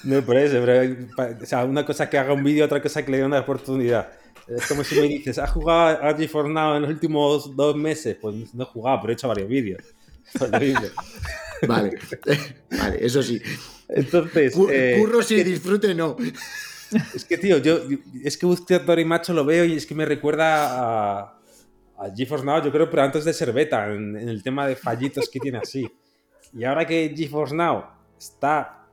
[0.04, 3.18] No, por eso, o sea, una cosa que haga un vídeo, otra cosa que le
[3.18, 4.10] dé una oportunidad.
[4.48, 8.18] Es como si me dices, ¿has jugado a GeForce Now en los últimos dos meses?
[8.20, 9.82] Pues no he jugado, pero he hecho varios vídeos.
[11.68, 11.98] vale,
[12.72, 13.42] vale, eso sí.
[13.88, 14.54] Entonces.
[14.70, 16.18] Eh, curro sí, disfrute no.
[17.14, 17.80] Es que, tío, yo.
[18.24, 21.40] Es que Buscador y Macho lo veo y es que me recuerda a
[21.98, 25.30] a GeForce Now, yo creo, pero antes de ser beta, en, el tema de fallitos
[25.30, 25.90] que tiene así.
[26.54, 27.86] Y ahora que GeForce Now
[28.18, 28.88] está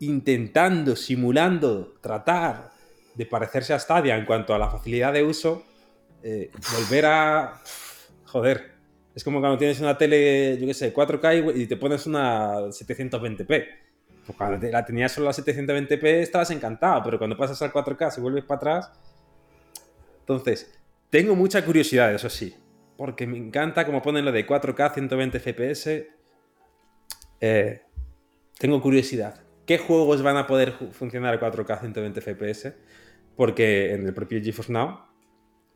[0.00, 2.70] intentando, simulando, tratar
[3.14, 5.64] de parecerse a Stadia en cuanto a la facilidad de uso,
[6.22, 7.60] eh, volver a.
[8.26, 8.78] Joder.
[9.14, 13.66] Es como cuando tienes una tele, yo qué sé, 4K y te pones una 720p.
[14.28, 18.20] Pues cuando la tenías solo a 720p estabas encantado, pero cuando pasas al 4K, si
[18.20, 18.92] vuelves para atrás.
[20.20, 22.54] Entonces, tengo mucha curiosidad, eso sí,
[22.98, 26.08] porque me encanta como ponen lo de 4K 120 FPS.
[28.58, 29.40] tengo curiosidad.
[29.64, 32.74] ¿Qué juegos van a poder funcionar a 4K 120 FPS?
[33.34, 35.06] Porque en el propio GeForce Now,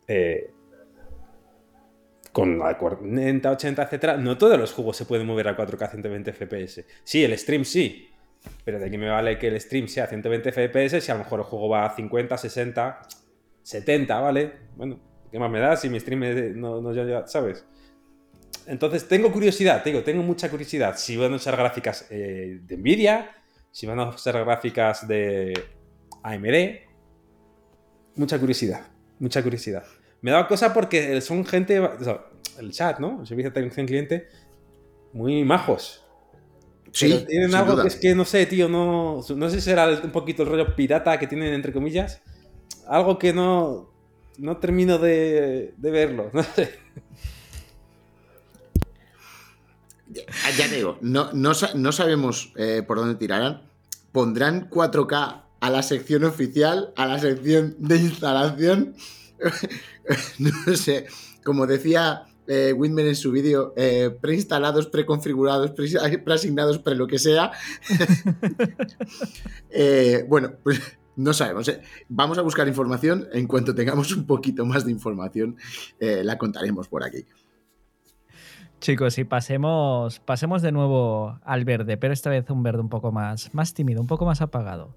[0.06, 0.52] eh,
[2.32, 6.34] con la 40, 80, etc., no todos los juegos se pueden mover a 4K 120
[6.34, 6.84] FPS.
[7.02, 8.11] Sí, el stream sí,
[8.64, 11.40] pero de aquí me vale que el stream sea 120 FPS si a lo mejor
[11.40, 13.00] el juego va a 50, 60,
[13.62, 14.52] 70, ¿vale?
[14.76, 17.64] Bueno, ¿Qué más me da si mi stream no, no ya, ¿sabes?
[18.66, 20.94] Entonces tengo curiosidad, digo, tengo mucha curiosidad.
[20.98, 23.30] Si van a usar gráficas eh, de Nvidia,
[23.70, 25.54] si van a usar gráficas de
[26.22, 26.80] AMD.
[28.16, 28.86] Mucha curiosidad,
[29.18, 29.84] mucha curiosidad.
[30.20, 31.80] Me da cosa porque son gente,
[32.58, 33.22] el chat, ¿no?
[33.22, 34.28] El servicio de atención cliente,
[35.14, 36.04] muy majos.
[36.92, 40.10] Sí, tienen algo que es que no sé, tío, no, no sé si será un
[40.10, 42.20] poquito el rollo pirata que tienen entre comillas.
[42.86, 43.90] Algo que no,
[44.38, 46.30] no termino de, verlo.
[50.58, 53.62] Ya te digo, no, no, sabemos eh, por dónde tirarán.
[54.12, 58.94] Pondrán 4K a la sección oficial, a la sección de instalación.
[60.38, 61.06] no sé,
[61.42, 65.70] como decía eh, Whitmer en su vídeo, eh, preinstalados, preconfigurados,
[66.24, 67.52] preasignados, pre lo que sea.
[69.74, 71.70] Eh, bueno, pues no sabemos.
[72.10, 73.26] Vamos a buscar información.
[73.32, 75.56] En cuanto tengamos un poquito más de información,
[75.98, 77.24] la contaremos por aquí.
[78.80, 83.12] Chicos, y pasemos, pasemos de nuevo al verde, pero esta vez un verde un poco
[83.12, 84.94] más, más tímido, un poco más apagado.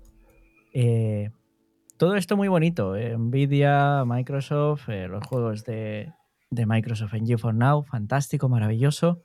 [1.96, 2.96] todo esto muy bonito.
[2.96, 6.12] Nvidia, Microsoft, los juegos de,
[6.56, 9.22] de Microsoft en GeForce Now, fantástico, maravilloso.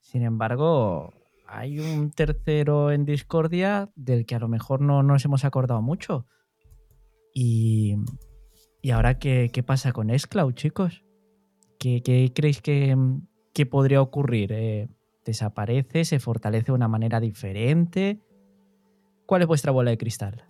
[0.00, 1.12] Sin embargo,
[1.46, 6.26] hay un tercero en Discordia del que a lo mejor no nos hemos acordado mucho.
[7.34, 7.96] Y,
[8.80, 11.04] y ahora, qué, pasa con Xcloud, chicos?
[11.78, 12.96] ¿Qué, creéis que,
[13.70, 14.52] podría ocurrir?
[14.52, 14.88] Eh,
[15.24, 16.04] ¿Desaparece?
[16.04, 18.20] ¿Se fortalece de una manera diferente?
[19.26, 20.44] ¿Cuál es vuestra bola de cristal?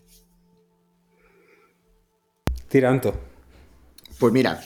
[2.69, 3.13] Tiranto.
[4.19, 4.61] Pues mira,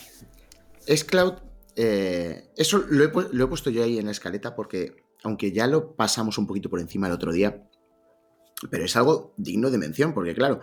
[0.87, 1.35] Xcloud,
[1.77, 3.09] eh, eso lo he,
[3.49, 7.07] puesto yo ahí en la escaleta porque, aunque ya lo pasamos un poquito por encima
[7.07, 7.69] el otro día,
[8.71, 10.61] pero es algo digno de mención, porque claro,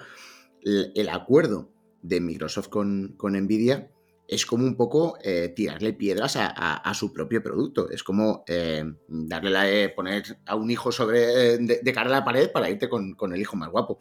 [0.64, 3.92] el, acuerdo de Microsoft con, Nvidia
[4.28, 7.92] es como un poco eh, tirarle piedras a, su propio producto.
[7.92, 12.52] Es como eh, darle la, poner a un hijo sobre de, cara a la pared
[12.52, 14.00] para irte con, con el hijo más guapo.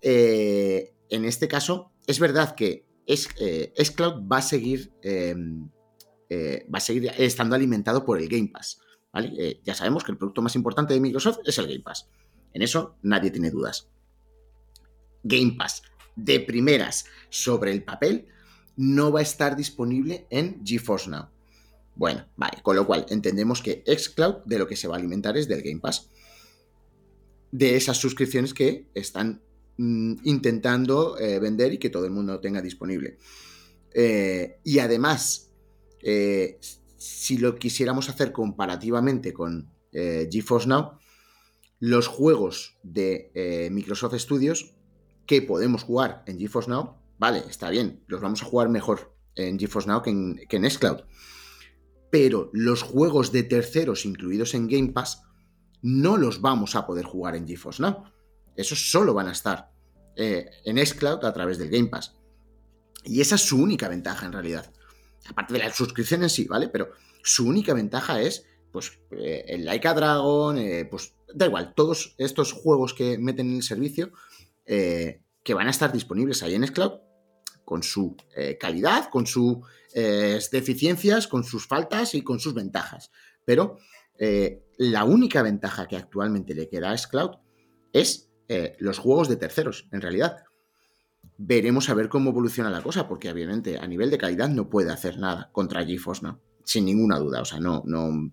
[0.00, 3.72] en este caso, es verdad que es, eh,
[4.30, 4.92] va a seguir.
[5.02, 5.68] Em,
[6.30, 8.80] eh, va a seguir estando alimentado por el Game Pass.
[9.14, 12.10] Eh, ya sabemos que el producto más importante de Microsoft es el Game Pass.
[12.52, 13.88] En eso nadie tiene dudas.
[15.24, 15.82] Game Pass
[16.14, 18.28] de primeras sobre el papel
[18.76, 21.30] no va a estar disponible en GeForce Now.
[21.94, 25.36] Bueno, vale, con lo cual entendemos que Xcloud de lo que se va a alimentar
[25.36, 26.10] es del Game Pass.
[27.50, 29.42] De esas suscripciones que están
[29.80, 33.18] Mm, intentando eh, vender y que todo el mundo lo tenga disponible.
[33.94, 35.52] Eh, y además,
[36.02, 36.58] eh,
[36.96, 40.98] si lo quisiéramos hacer comparativamente con GeForce Now,
[41.80, 44.74] los juegos de Microsoft Studios
[45.26, 49.58] que podemos jugar en GeForce Now, vale, está bien, los vamos a jugar mejor en
[49.58, 51.02] GeForce Now que en, que en Xcloud.
[52.10, 55.22] Pero los juegos de terceros incluidos en Game Pass
[55.82, 58.04] no los vamos a poder jugar en GeForce Now
[58.58, 59.70] esos solo van a estar
[60.16, 62.16] eh, en Xcloud a través del Game Pass.
[63.04, 64.70] Y esa es su única ventaja en realidad.
[65.28, 66.68] Aparte de la suscripción en sí, ¿vale?
[66.68, 66.90] Pero
[67.22, 72.52] su única ventaja es, pues, eh, el Laika Dragon, eh, pues, da igual, todos estos
[72.52, 74.10] juegos que meten en el servicio,
[74.66, 77.00] que van a estar disponibles ahí en Xcloud,
[77.64, 78.16] con su
[78.60, 79.58] calidad, con sus
[80.50, 83.10] deficiencias, con sus faltas y con sus ventajas.
[83.46, 83.78] Pero
[84.76, 87.38] la única ventaja que actualmente le queda a Xcloud
[87.94, 90.38] es eh, los juegos de terceros, en realidad.
[91.36, 94.90] Veremos a ver cómo evoluciona la cosa, porque obviamente a nivel de calidad no puede
[94.90, 96.40] hacer nada contra GeForce ¿no?
[96.64, 97.42] Sin ninguna duda.
[97.42, 98.32] O sea, no, no.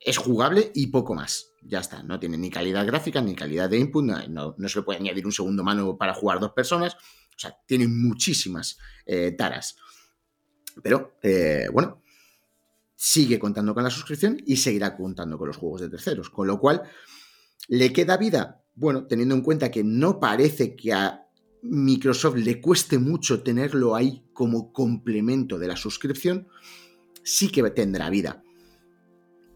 [0.00, 1.52] Es jugable y poco más.
[1.62, 2.02] Ya está.
[2.02, 4.04] No tiene ni calidad gráfica ni calidad de input.
[4.04, 6.94] No, se le puede añadir un segundo mano para jugar dos personas.
[6.94, 9.76] O sea, tiene muchísimas eh, taras.
[10.82, 12.02] Pero, eh, bueno,
[12.94, 16.30] sigue contando con la suscripción y seguirá contando con los juegos de terceros.
[16.30, 16.82] Con lo cual,
[17.68, 18.62] ¿le queda vida?
[18.76, 21.26] Bueno, teniendo en cuenta que no parece que a
[21.62, 26.46] Microsoft le cueste mucho tenerlo ahí como complemento de la suscripción,
[27.22, 28.42] sí que tendrá vida.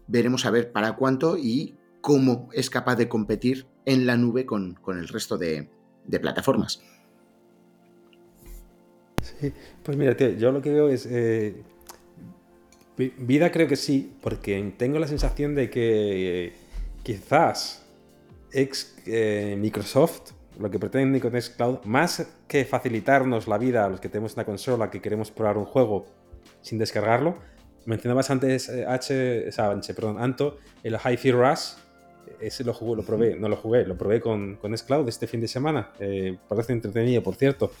[0.07, 4.77] Veremos a ver para cuánto y cómo es capaz de competir en la nube con,
[4.87, 5.69] el resto de,
[6.19, 6.81] plataformas.
[9.21, 9.53] Sí,
[9.83, 11.05] pues mira, yo lo que veo es...
[11.05, 11.61] Eh,
[12.97, 16.53] vida creo que sí, porque tengo la sensación de que eh,
[17.03, 17.80] quizás
[18.51, 23.99] ex eh, Microsoft, lo que pretende con Xcloud, más que facilitarnos la vida a los
[23.99, 26.05] que tenemos una consola que queremos probar un juego
[26.61, 27.35] sin descargarlo,
[27.85, 29.49] mencionabas antes eh, H,
[29.95, 31.73] perdón, Anto, el Hi-Fi Rush,
[32.39, 35.41] ese lo jugué, lo probé, no lo jugué, lo probé con, con Xcloud este fin
[35.41, 35.91] de semana.
[35.99, 37.71] Eh, parece entretenido, por cierto.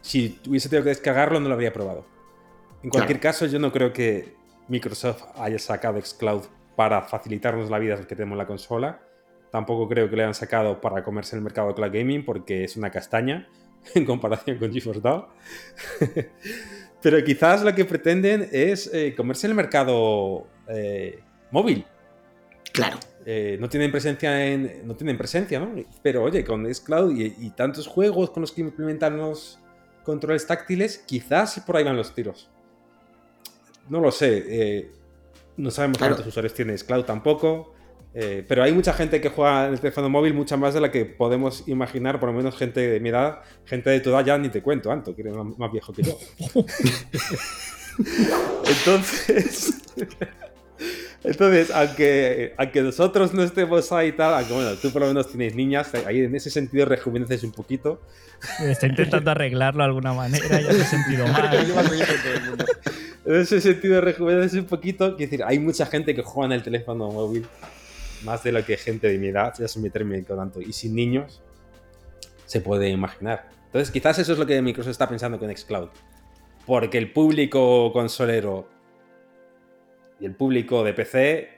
[0.00, 2.04] si hubiese tenido que descargarlo, no lo habría probado.
[2.82, 4.34] En cualquier caso, yo no creo que
[4.68, 6.42] Microsoft haya sacado Xcloud
[6.76, 9.00] para facilitarnos la vida a los que tenemos la consola
[9.54, 12.76] Tampoco creo que le hayan sacado para comerse el mercado de cloud gaming porque es
[12.76, 13.48] una castaña
[13.94, 15.28] en comparación con GeForce Now.
[17.00, 21.20] Pero quizás lo que pretenden es eh, comerse el mercado eh,
[21.52, 21.86] móvil.
[22.72, 22.98] Claro.
[23.24, 24.84] Eh, no tienen presencia en.
[24.88, 25.72] No tienen presencia, ¿no?
[26.02, 29.60] Pero oye, con Xcloud y, y tantos juegos con los que implementan los
[30.02, 32.50] controles táctiles, quizás por ahí van los tiros.
[33.88, 34.90] No lo sé.
[35.56, 37.73] no sabemos cuántos usuarios tiene Xcloud tampoco.
[38.16, 40.92] Eh, pero hay mucha gente que juega en el teléfono móvil, mucha más de la
[40.92, 44.38] que podemos imaginar, por lo menos gente de mi edad, gente de tu edad ya
[44.38, 46.16] ni te cuento, Anto, que eres más, viejo que yo.
[48.66, 49.74] Entonces.
[51.24, 55.28] Entonces, aunque, aunque nosotros no estemos ahí y tal, aunque bueno, tú por lo menos
[55.28, 58.02] tienes niñas, ahí en ese sentido rejuveneces un poquito.
[58.60, 61.50] Está intentando arreglarlo de alguna manera, ya se ha sentido mal.
[63.24, 66.62] en ese sentido rejuveneces un poquito, quiero decir, hay mucha gente que juega en el
[66.62, 67.46] teléfono móvil,
[68.24, 70.94] más de lo que gente de mi edad, ya se me termina tanto, y sin
[70.94, 71.42] niños,
[72.46, 73.48] se puede imaginar.
[73.66, 75.88] Entonces, quizás eso es lo que Microsoft está pensando con Xcloud.
[76.66, 78.68] Porque el público consolero
[80.20, 81.48] y el público de PC,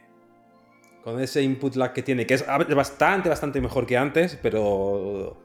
[1.05, 2.45] con ese input lag que tiene, que es
[2.75, 5.37] bastante, bastante mejor que antes, pero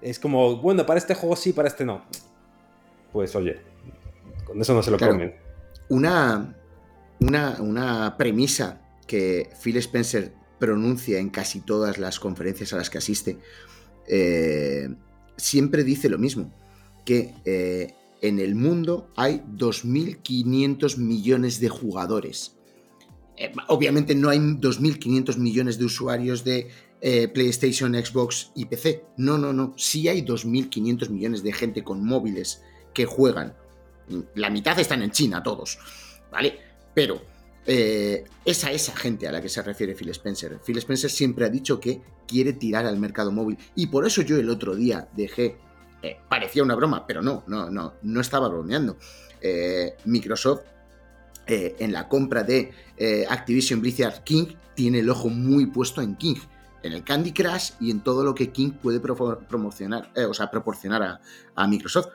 [0.00, 2.04] es como, bueno, para este juego sí, para este no.
[3.12, 3.60] Pues oye,
[4.44, 5.34] con eso no se lo comen.
[5.88, 6.54] Una,
[7.20, 12.98] una, una premisa que Phil Spencer pronuncia en casi todas las conferencias a las que
[12.98, 13.38] asiste,
[14.06, 14.88] eh,
[15.36, 16.52] siempre dice lo mismo,
[17.04, 22.56] que eh, en el mundo hay 2.500 millones de jugadores.
[23.36, 26.70] Eh, obviamente no hay 2.500 millones de usuarios de
[27.34, 29.04] PlayStation, Xbox y PC.
[29.18, 29.74] No, no, no.
[29.76, 32.62] Sí hay 2.500 millones de gente con móviles
[32.94, 33.54] que juegan.
[34.34, 35.78] La mitad están en China, todos.
[36.32, 36.58] ¿Vale?
[36.94, 37.20] Pero
[37.66, 40.58] eh, es a esa gente a la que se refiere Phil Spencer.
[40.64, 43.58] Phil Spencer siempre ha dicho que quiere tirar al mercado móvil.
[43.74, 45.56] Y por eso yo el otro día dejé
[46.04, 48.98] eh, parecía una broma, pero no, no, no, no estaba bromeando.
[49.40, 50.60] Eh, Microsoft
[51.46, 52.72] eh, en la compra de
[53.28, 56.36] Activision Blizzard King tiene el ojo muy puesto en King,
[56.82, 61.02] en el Candy Crush y en todo lo que King puede promocionar, o sea, proporcionar
[61.02, 61.20] a,
[61.54, 62.08] a Microsoft.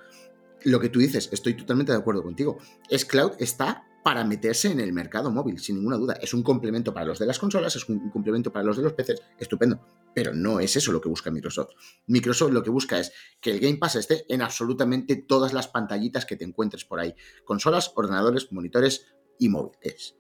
[0.66, 2.60] Lo que tú dices, estoy totalmente de acuerdo contigo.
[2.90, 6.14] Es Cloud está para meterse en el mercado móvil, sin ninguna duda.
[6.22, 8.94] Es un complemento para los de las consolas, es un complemento para los de los
[8.94, 9.80] PCs, estupendo.
[10.14, 11.72] Pero no es eso lo que busca Microsoft.
[12.08, 16.26] Microsoft lo que busca es que el Game Pass esté en absolutamente todas las pantallitas
[16.26, 17.14] que te encuentres por ahí.
[17.46, 20.16] Consolas, ordenadores, monitores y móviles.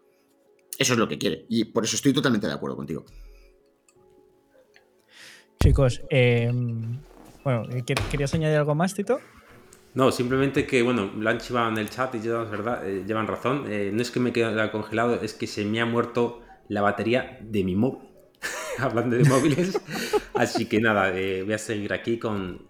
[0.77, 1.45] Eso es lo que quiere.
[1.49, 3.05] Y por eso estoy totalmente de acuerdo contigo.
[5.61, 6.49] Chicos, eh,
[7.43, 7.67] bueno,
[8.09, 9.19] ¿querías añadir algo más, Tito?
[9.93, 13.27] No, simplemente que, bueno, lo han chivado en el chat y llevan, verdad, eh, llevan
[13.27, 13.65] razón.
[13.67, 17.39] Eh, no es que me quede congelado, es que se me ha muerto la batería
[17.41, 18.07] de mi móvil.
[18.79, 19.79] Hablando de móviles.
[20.35, 22.67] Así que nada, eh, voy a seguir aquí con,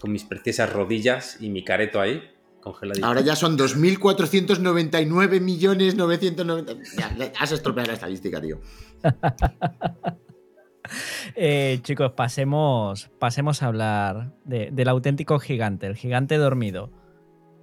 [0.00, 2.22] con, mis preciosas rodillas y mi careto ahí,
[2.60, 3.06] congeladito.
[3.06, 6.74] Ahora ya son 2.499 millones 990.
[6.98, 8.60] Ya, has estropeado la estadística, tío.
[11.34, 16.90] Eh, chicos, pasemos, pasemos a hablar del auténtico gigante, el gigante dormido.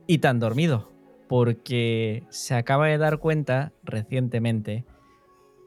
[0.07, 0.91] Y tan dormido,
[1.27, 4.85] porque se acaba de dar cuenta recientemente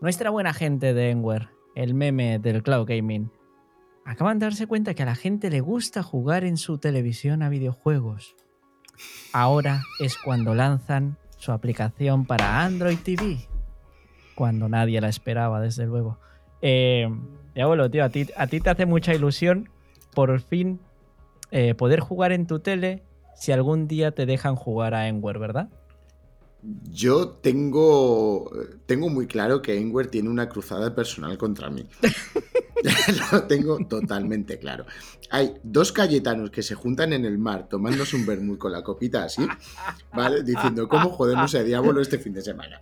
[0.00, 3.32] nuestra buena gente de Enware, el meme del cloud gaming,
[4.04, 7.48] acaban de darse cuenta que a la gente le gusta jugar en su televisión a
[7.48, 8.36] videojuegos.
[9.32, 13.48] Ahora es cuando lanzan su aplicación para Android TV,
[14.34, 16.20] cuando nadie la esperaba, desde luego.
[16.62, 17.08] Eh,
[17.54, 19.68] y abuelo, tío, a ti, a ti te hace mucha ilusión
[20.14, 20.80] por fin
[21.50, 23.02] eh, poder jugar en tu tele
[23.34, 25.68] si algún día te dejan jugar a Enware, ¿verdad?
[26.90, 28.50] Yo tengo,
[28.86, 31.86] tengo muy claro que Enware tiene una cruzada personal contra mí.
[33.32, 34.86] Lo tengo totalmente claro.
[35.30, 39.24] Hay dos cayetanos que se juntan en el mar tomándose un vermut con la copita
[39.24, 39.46] así,
[40.14, 40.42] ¿vale?
[40.42, 42.80] Diciendo, ¿cómo jodemos a Diablo este fin de semana?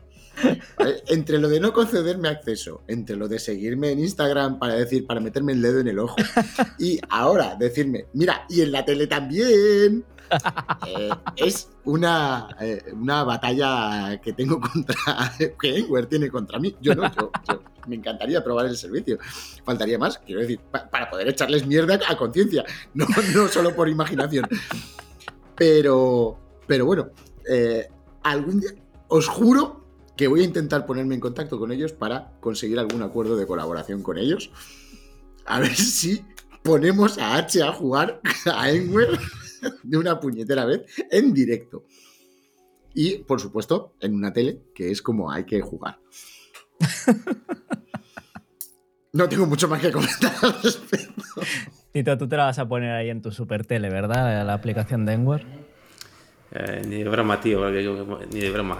[1.08, 5.20] Entre lo de no concederme acceso, entre lo de seguirme en Instagram para decir, para
[5.20, 6.16] meterme el dedo en el ojo,
[6.78, 10.04] y ahora decirme, mira, y en la tele también.
[10.86, 14.96] Eh, es una, eh, una batalla que tengo contra.
[15.60, 16.74] que Enware tiene contra mí.
[16.80, 17.10] Yo no,
[17.48, 19.18] yo, me encantaría probar el servicio.
[19.64, 22.64] Faltaría más, quiero decir, para poder echarles mierda a conciencia,
[22.94, 24.48] no, no solo por imaginación.
[25.54, 27.10] Pero, pero bueno,
[27.48, 27.88] eh,
[28.22, 28.70] algún día,
[29.08, 29.85] os juro
[30.16, 34.02] que voy a intentar ponerme en contacto con ellos para conseguir algún acuerdo de colaboración
[34.02, 34.50] con ellos.
[35.44, 36.24] A ver si
[36.62, 38.20] ponemos a H a jugar
[38.52, 39.18] a Enware
[39.82, 41.84] de una puñetera vez en directo.
[42.94, 45.98] Y, por supuesto, en una tele, que es como hay que jugar.
[49.12, 51.22] No tengo mucho más que comentar al respecto.
[51.90, 54.44] Tito, tú te la vas a poner ahí en tu super tele, ¿verdad?
[54.44, 55.46] La aplicación de Enware.
[56.52, 58.78] Eh, ni de broma, tío, ni de broma.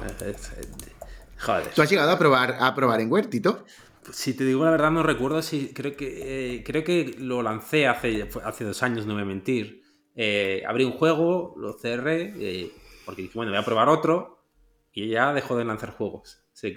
[1.39, 1.69] Joder.
[1.75, 3.65] ¿Tú has llegado a probar, a probar en Tito?
[4.13, 5.73] Si te digo la verdad, no recuerdo si.
[5.73, 9.35] Creo que, eh, creo que lo lancé hace, hace dos años, no me voy a
[9.35, 9.83] mentir.
[10.15, 12.73] Eh, abrí un juego, lo cerré, eh,
[13.05, 14.45] porque dije, bueno, voy a probar otro,
[14.93, 16.43] y ya dejó de lanzar juegos.
[16.53, 16.75] Se,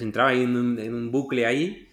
[0.00, 1.88] Entraba ahí en un, bucle ahí,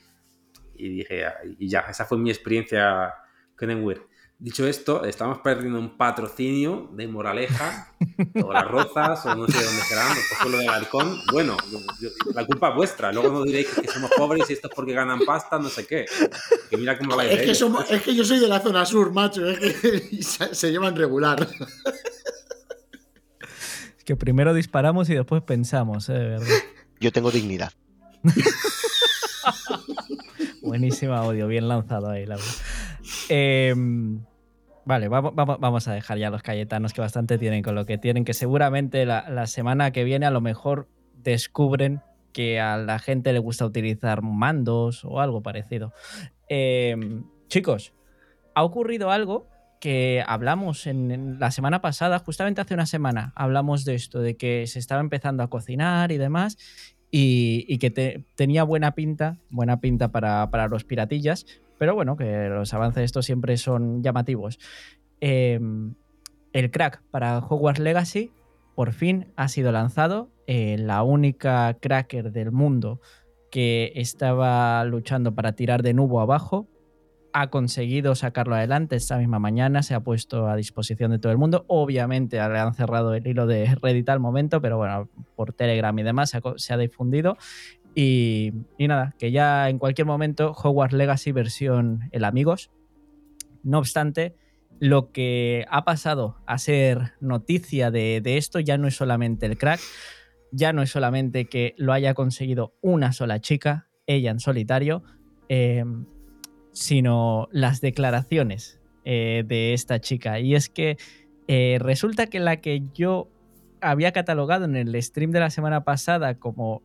[0.75, 1.25] y dije,
[1.57, 3.13] y ya, esa fue mi experiencia
[3.57, 4.08] con Enware.
[4.41, 7.93] Dicho esto, estamos perdiendo un patrocinio de Moraleja,
[8.41, 10.15] o las Rozas, o no sé dónde serán,
[10.45, 11.19] o lo del Halcón.
[11.33, 11.57] Bueno,
[12.33, 13.11] la culpa es vuestra.
[13.11, 16.05] Luego no diréis que somos pobres y esto es porque ganan pasta, no sé qué.
[16.69, 19.11] Que mira cómo la es, que somos, es que yo soy de la zona sur,
[19.11, 19.45] macho.
[19.45, 20.23] Es que
[20.53, 21.45] se, llevan regular.
[23.97, 26.13] Es que primero disparamos y después pensamos, ¿eh?
[26.13, 26.47] ¿verdad?
[27.01, 27.73] Yo tengo dignidad.
[30.61, 32.45] Buenísimo audio, bien lanzado ahí, Laura.
[33.27, 33.75] Eh,
[34.89, 38.33] Vale, vamos, a dejar ya los cayetanos que bastante tienen con lo que tienen, que
[38.33, 42.01] seguramente la, semana que viene a lo mejor descubren
[42.33, 45.93] que a la gente le gusta utilizar mandos o algo parecido.
[46.47, 47.93] Em, chicos,
[48.55, 49.47] ha ocurrido algo
[49.79, 54.65] que hablamos en, la semana pasada, justamente hace una semana, hablamos de esto, de que
[54.65, 56.57] se estaba empezando a cocinar y demás,
[57.11, 61.45] y, que tenía buena pinta, buena pinta para, para los piratillas,
[61.79, 64.59] pero bueno, que los avances estos siempre son llamativos.
[65.21, 65.95] Em,
[66.53, 68.31] el crack para Hogwarts Legacy
[68.75, 70.29] por fin ha sido lanzado.
[70.45, 73.01] Eh, la única cracker del mundo
[73.51, 76.67] que estaba luchando para tirar de nuevo abajo
[77.33, 81.37] ha conseguido sacarlo adelante esta misma mañana, se ha puesto a disposición de todo el
[81.37, 81.65] mundo.
[81.67, 86.03] Obviamente le han cerrado el hilo de Reddit al momento, pero bueno, por Telegram y
[86.03, 87.37] demás se ha difundido.
[88.01, 92.71] Y, nada, que ya en cualquier momento Hogwarts Legacy versión el Amigos.
[93.61, 94.37] No obstante,
[94.79, 99.81] lo que ha pasado a ser noticia de, esto ya no es solamente el crack,
[100.53, 105.03] ya no es solamente que lo haya conseguido una sola chica, ella en solitario,
[105.49, 105.83] eh,
[106.71, 110.39] sino las declaraciones eh, de esta chica.
[110.39, 110.95] Y es que
[111.49, 113.27] eh, resulta que la que yo
[113.81, 116.81] había catalogado en el stream de la semana pasada como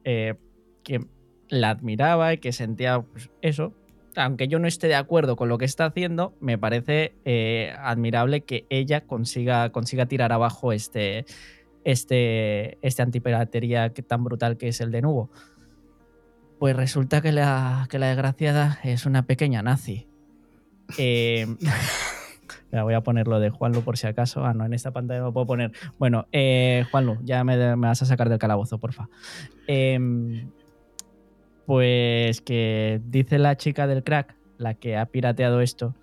[0.84, 1.06] que
[1.48, 3.72] la admiraba y que sentía pues, eso.
[4.16, 8.42] Aunque yo no esté de acuerdo con lo que está haciendo, me parece eh, admirable
[8.42, 11.24] que ella consiga, consiga tirar abajo este,
[11.82, 15.30] este, este antipiratería tan brutal que es el de Nubo.
[16.60, 20.06] Pues resulta que la, que la desgraciada es una pequeña nazi.
[20.96, 24.44] Eh, voy a poner lo de Juanlu por si acaso.
[24.44, 25.70] Ah, no, en esta pantalla no lo puedo poner.
[25.96, 29.08] Bueno, eh, Juanlu, ya me, me, vas a sacar del calabozo, porfa.
[29.68, 29.96] Eh,
[31.66, 35.94] pues que dice la chica del crack, la que ha pirateado esto,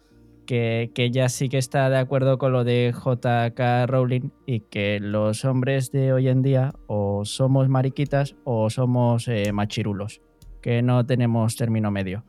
[0.45, 4.99] que, que, ella sí que está de acuerdo con lo de JK Rowling y que
[4.99, 10.21] los hombres de hoy en día o somos mariquitas o somos eh, machirulos,
[10.61, 12.23] que no tenemos término medio.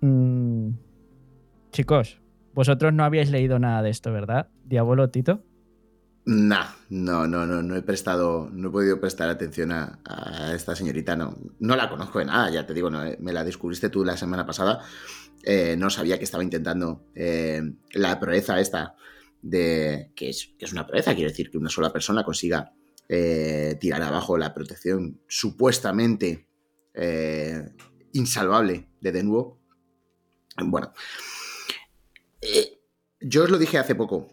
[0.00, 0.70] Mm,
[1.72, 2.20] chicos,
[2.54, 4.48] vosotros no habíais leído nada de esto, ¿verdad?
[4.64, 5.42] Diablo Tito.
[6.26, 11.16] Nah, no, no, no, no he prestado, no he podido prestar atención a, esta señorita,
[11.16, 14.16] no, no la conozco de nada, ya te digo, eh, me la descubriste tú la
[14.16, 14.80] semana pasada,
[15.42, 17.60] eh, no sabía que estaba intentando eh,
[17.92, 18.94] la proeza esta
[19.42, 22.72] de, que es, que es, una proeza, quiere decir que una sola persona consiga
[23.06, 26.48] tirar abajo la protección supuestamente
[28.12, 29.60] insalvable de De nuevo.
[30.56, 30.90] Bueno,
[33.20, 34.28] yo os lo dije hace poco,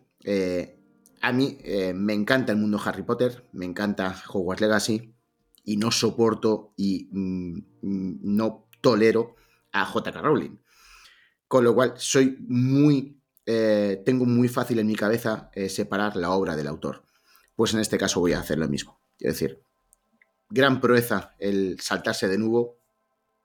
[1.21, 5.13] a mí eh, me encanta el mundo Harry Potter, me encanta Hogwarts Legacy
[5.63, 9.35] y no soporto y mm, no tolero
[9.71, 10.21] a J.K.
[10.21, 10.57] Rowling.
[11.47, 13.21] Con lo cual, soy muy.
[13.45, 17.03] Eh, tengo muy fácil en mi cabeza eh, separar la obra del autor.
[17.55, 18.99] Pues en este caso voy a hacer lo mismo.
[19.19, 19.61] Es decir,
[20.49, 22.77] gran proeza el saltarse de nuevo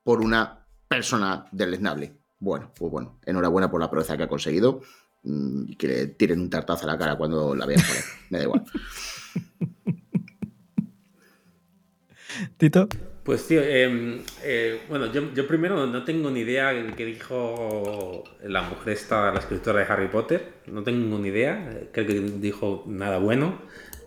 [0.03, 2.17] por una persona deleznable.
[2.39, 4.83] Bueno, pues bueno, enhorabuena por la proeza que ha conseguido
[5.27, 8.03] y que le tiren un tartazo a la cara cuando la vean por ahí.
[8.31, 8.65] Me da igual.
[12.57, 12.89] Tito.
[13.25, 18.63] Pues tío, em, eh, bueno, yo, primero no tengo ni idea de qué dijo la
[18.63, 20.61] mujer esta, la escritora de Harry Potter.
[20.67, 21.89] No tengo ni idea.
[21.93, 23.61] Creo que dijo nada bueno.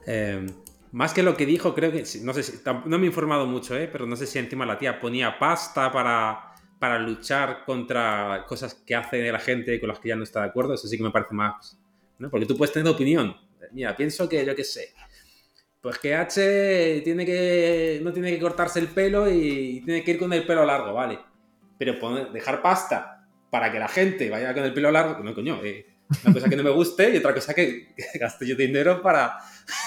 [0.06, 0.48] Em,
[0.92, 3.78] más que lo que dijo, creo que, no sé si, no me he informado mucho,
[3.78, 3.90] ¿eh?
[3.92, 6.49] pero no sé si encima la tía ponía pasta para
[6.80, 10.48] para luchar contra cosas que hace la gente con las que ya no está de
[10.48, 11.78] acuerdo, eso sí que me parece más.
[12.18, 12.30] ¿no?
[12.30, 13.36] Porque tú puedes tener opinión.
[13.72, 14.94] Mira, pienso que yo qué sé.
[15.82, 20.20] Pues que H tiene que, no tiene que cortarse el pelo y tiene que ir
[20.20, 21.20] con el pelo largo, vale.
[21.78, 25.62] Pero poner, dejar pasta para que la gente vaya con el pelo largo, no coño,
[25.64, 25.86] eh,
[26.26, 29.38] una cosa que no me guste y otra cosa que, gaste yo dinero para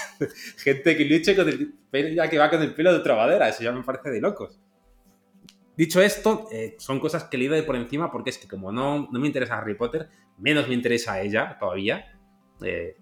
[0.57, 3.49] gente que luche con el pelo ya que va con el pelo de otra madera,
[3.49, 4.59] eso ya me parece de locos.
[5.83, 9.09] Dicho esto, eh, son cosas que leído de por encima porque es que como no,
[9.11, 10.09] no me interesa Harry Potter,
[10.39, 12.21] menos me interesa ella todavía.
[12.63, 12.97] Eh,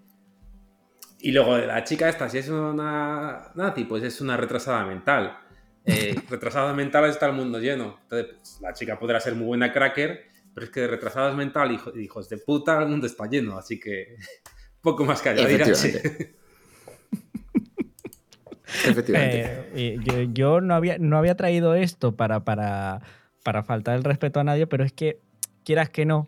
[1.19, 5.37] y luego la chica esta, si es una nazi, pues es una retrasada mental.
[5.85, 7.99] Eh, retrasada mental está el mundo lleno.
[8.01, 11.71] Entonces, pues, la chica podrá ser muy buena cracker, Pero es que de retrasados mental,
[11.71, 14.15] hijo, hijos de puta, el mundo está lleno, así que
[14.81, 16.40] poco más que Efectivamente.
[18.85, 19.69] Efectivamente.
[19.75, 23.01] Eh, yo, no, había, no había traído esto para, para,
[23.43, 25.19] para faltar el respeto a nadie, pero es que,
[25.63, 26.27] quieras que no,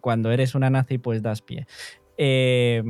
[0.00, 1.66] cuando eres una nazi, pues das pie.
[2.16, 2.82] Eh,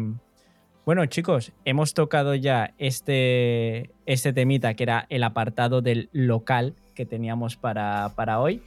[0.84, 7.06] bueno, chicos, hemos tocado ya este, este temita que era el apartado del local que
[7.06, 8.62] teníamos para, para hoy.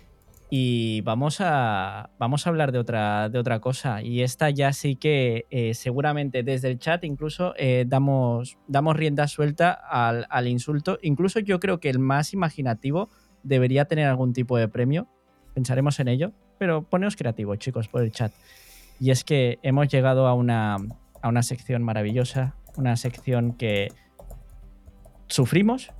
[0.49, 4.01] Y vamos a, vamos a hablar de otra, de otra cosa.
[4.01, 9.27] Y esta ya sí que eh, seguramente desde el chat incluso eh, damos, damos rienda
[9.27, 10.99] suelta al, al, insulto.
[11.01, 13.09] Incluso yo creo que el más imaginativo
[13.43, 15.07] debería tener algún tipo de premio.
[15.53, 16.31] Pensaremos en ello.
[16.57, 18.31] Pero poneos creativos, chicos, por el chat.
[18.99, 20.77] Y es que hemos llegado a una,
[21.21, 23.89] a una sección maravillosa, una sección que
[25.27, 25.91] sufrimos,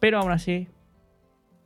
[0.00, 0.68] pero aún así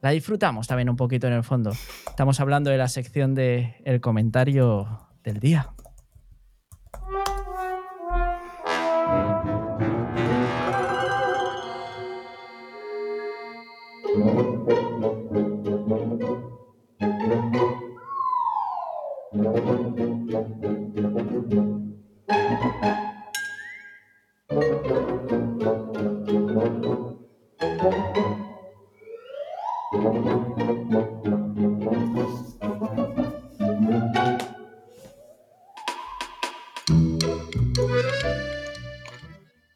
[0.01, 1.73] la disfrutamos también un poquito en el fondo.
[2.09, 5.71] Estamos hablando de la sección de el comentario del día.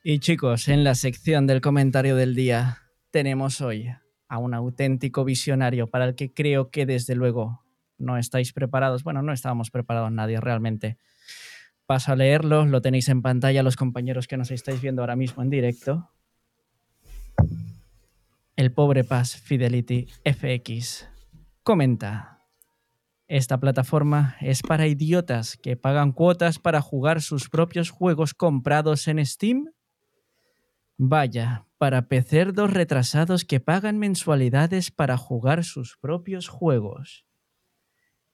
[0.06, 3.88] Y chicos, en la sección del comentario del día tenemos hoy
[4.28, 7.64] a un auténtico visionario para el que creo que desde luego
[7.96, 9.02] no estáis preparados.
[9.02, 10.98] Bueno, no estábamos preparados nadie realmente.
[11.86, 15.42] Paso a leerlo, lo tenéis en pantalla los compañeros que nos estáis viendo ahora mismo
[15.42, 16.10] en directo.
[18.56, 21.08] El pobre Pass Fidelity FX
[21.62, 22.42] comenta.
[23.26, 29.24] Esta plataforma es para idiotas que pagan cuotas para jugar sus propios juegos comprados en
[29.24, 29.70] Steam
[30.96, 37.26] Vaya, para pecerdos retrasados que pagan mensualidades para jugar sus propios juegos.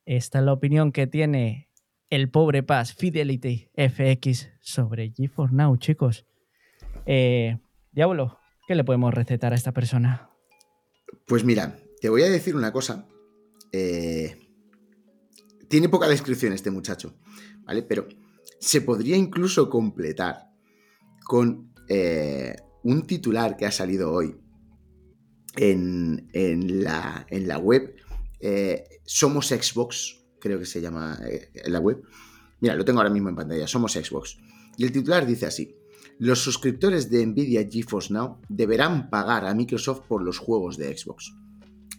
[0.05, 1.71] Esta es la opinión que tiene
[2.11, 6.27] el pobre Paz Fidelity FX sobre GeForce Now, chicos.
[7.07, 7.59] Eh,
[7.93, 10.31] Diablo, ¿qué le podemos recetar a esta persona?
[11.27, 13.07] Pues mira, te voy a decir una cosa.
[13.73, 14.37] Eh,
[15.69, 17.17] tiene poca descripción este muchacho,
[17.65, 17.83] ¿vale?
[17.83, 18.07] Pero
[18.59, 20.51] se podría incluso completar
[21.25, 24.37] con eh, un titular que ha salido hoy
[25.57, 27.97] en, la, en la, web.
[28.39, 32.01] Eh, Somos Xbox, creo que se llama eh, en la web.
[32.61, 33.67] Mira, lo tengo ahora mismo en pantalla.
[33.67, 34.39] Somos Xbox.
[34.77, 35.75] Y el titular dice así.
[36.21, 41.35] Los suscriptores de Nvidia GeForce Now deberán pagar a Microsoft por los juegos de Xbox.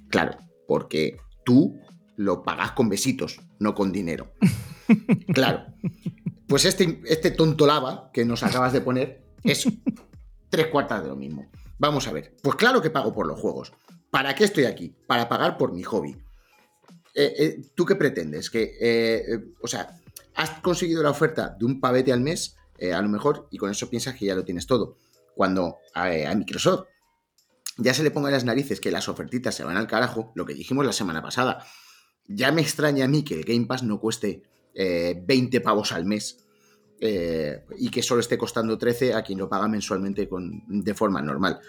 [0.08, 0.38] Claro,
[0.68, 1.78] porque tú
[2.16, 4.32] lo pagas con besitos, no con dinero.
[5.34, 5.66] claro.
[6.48, 9.70] Pues este, este tonto lava que nos acabas de poner eso.
[10.50, 11.50] Tres cuartas de lo mismo.
[11.80, 12.36] Vamos a ver.
[12.42, 13.74] Pues claro que pago por los juegos.
[14.12, 14.94] ¿Para qué estoy aquí?
[15.08, 16.16] Para pagar por mi hobby.
[17.14, 18.50] Eh, eh, ¿Tú qué pretendes?
[18.50, 19.98] Que, eh, o sea,
[20.36, 22.58] has conseguido la oferta de un pavete al mes,
[22.94, 24.98] a lo mejor, y con eso piensas que ya lo tienes todo.
[25.36, 26.88] Cuando a, Microsoft
[27.78, 30.54] ya se le ponga las narices que las ofertitas se van al carajo, lo que
[30.54, 31.66] dijimos la semana pasada.
[32.28, 36.46] Ya me extraña a mí que el Game Pass no cueste 20 pavos al mes
[37.04, 41.20] eh, y que solo esté costando 13 a quien lo paga mensualmente con, de forma
[41.20, 41.60] normal.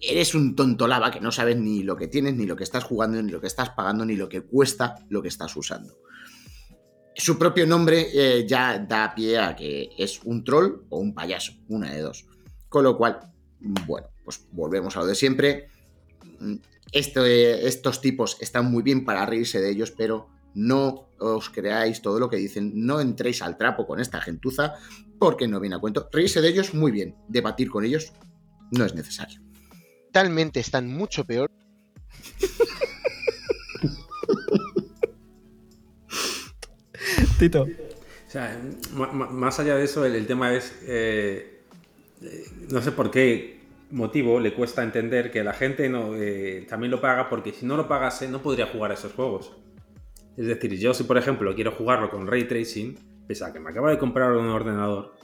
[0.00, 2.82] Eres un tonto lava que no sabes ni lo que tienes, ni lo que estás
[2.82, 5.98] jugando, ni lo que estás pagando, ni lo que cuesta lo que estás usando.
[7.14, 11.52] Su propio nombre eh, ya da pie a que es un troll o un payaso,
[11.68, 12.26] una de dos.
[12.68, 13.20] Con lo cual,
[13.86, 15.68] bueno, pues volvemos a lo de siempre.
[16.92, 22.28] estos tipos están muy bien para reírse de ellos, pero no os creáis todo lo
[22.28, 24.74] que dicen, no entréis al trapo con esta gentuza,
[25.18, 26.08] porque no viene a cuento.
[26.12, 27.16] Reírse de ellos, muy bien.
[27.28, 28.12] Debatir con ellos
[28.70, 29.40] no es necesario.
[30.12, 31.50] Talmente están mucho peor.
[37.38, 37.62] Tito.
[37.62, 38.60] O sea,
[38.92, 40.74] más allá de eso, el, tema es.
[40.82, 41.60] Eh,
[42.22, 46.90] eh, no sé por qué motivo le cuesta entender que la gente no, eh, también
[46.90, 49.52] lo paga, porque si no lo pagase, no podría jugar a esos juegos.
[50.36, 53.70] Es decir, yo si por ejemplo quiero jugarlo con ray tracing, pese a que me
[53.70, 55.14] acabo de comprar un ordenador,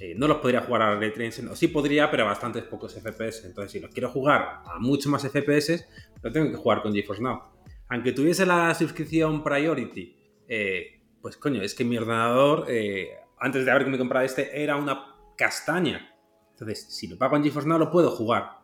[0.00, 2.94] eh, no los podría jugar a ray tracing, o sí podría, pero a bastantes pocos
[2.94, 3.46] FPS.
[3.46, 5.86] Entonces, si los quiero jugar a mucho más FPS,
[6.22, 7.42] lo tengo que jugar con GeForce Now.
[7.88, 10.16] Aunque tuviese la suscripción Priority,
[10.48, 15.14] eh, pues coño, es que mi ordenador, eh, antes de haberme comprado este, era una
[15.36, 16.12] castaña.
[16.50, 18.58] Entonces, si lo pago en GeForce Now, lo puedo jugar.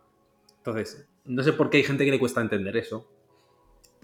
[0.57, 3.09] Entonces, no sé por qué hay gente que le cuesta entender eso.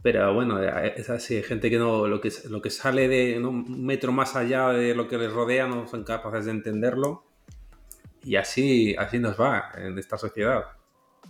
[0.02, 4.12] Pero bueno, es así, gente que no, lo que, lo que sale de un metro
[4.12, 7.24] más allá de lo que les rodea no son capaces de entenderlo.
[8.22, 10.64] Y así, así nos va en esta sociedad.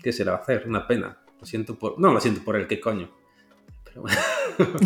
[0.02, 0.64] ¿Qué se le va a hacer?
[0.66, 1.18] Una pena.
[1.40, 1.98] Lo siento por.
[1.98, 3.10] No, lo siento por el que coño.
[3.84, 4.16] Pero bueno.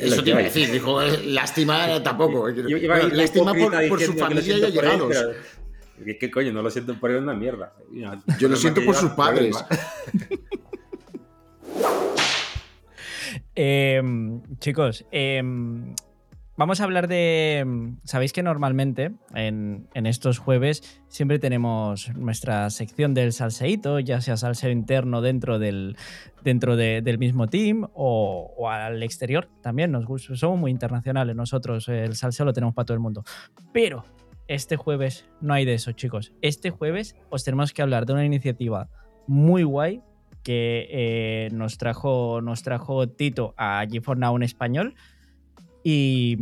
[0.00, 2.48] Eso te iba a decir, dijo, eh, lástima tampoco.
[2.48, 3.52] lástima
[3.88, 5.16] por, su familia y allegados.
[6.18, 6.52] ¿Qué coño?
[6.52, 7.74] No lo siento por él una mierda.
[8.38, 9.56] Yo lo siento por sus padres.
[13.62, 15.94] Em, chicos, em,
[16.56, 17.92] vamos a hablar de.
[18.04, 24.70] Sabéis que normalmente en, estos jueves siempre tenemos nuestra sección del salseíto, ya sea salseo
[24.70, 25.98] interno dentro del,
[26.42, 29.92] dentro del mismo team o, al exterior también.
[29.92, 33.24] Nos gusta, somos muy internacionales nosotros, el salseo lo tenemos para todo el mundo.
[33.74, 34.04] Pero
[34.48, 36.32] este jueves no hay de eso, chicos.
[36.40, 38.88] Este jueves os tenemos que hablar de una iniciativa
[39.26, 40.00] muy guay
[40.42, 44.94] que eh, nos, trajo, nos trajo Tito a G4 Now en español.
[45.82, 46.36] Y,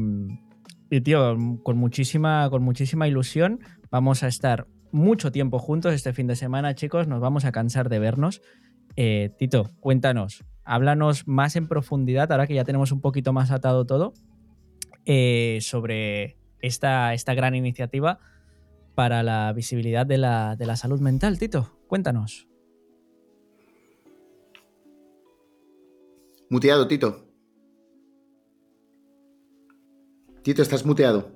[1.05, 6.37] tío, con muchísima, con muchísima ilusión vamos a estar mucho tiempo juntos este fin de
[6.37, 7.09] semana, chicos.
[7.09, 8.43] Nos vamos a cansar de vernos.
[8.97, 13.87] Eh, Tito, cuéntanos, háblanos más en profundidad, ahora que ya tenemos un poquito más atado
[13.87, 14.13] todo,
[15.05, 18.19] eh, sobre esta, esta gran iniciativa
[18.95, 21.39] para la visibilidad de la, de la salud mental.
[21.39, 22.48] Tito, cuéntanos.
[26.51, 27.27] Muteado, Tito.
[30.43, 31.31] Tito, estás muteado.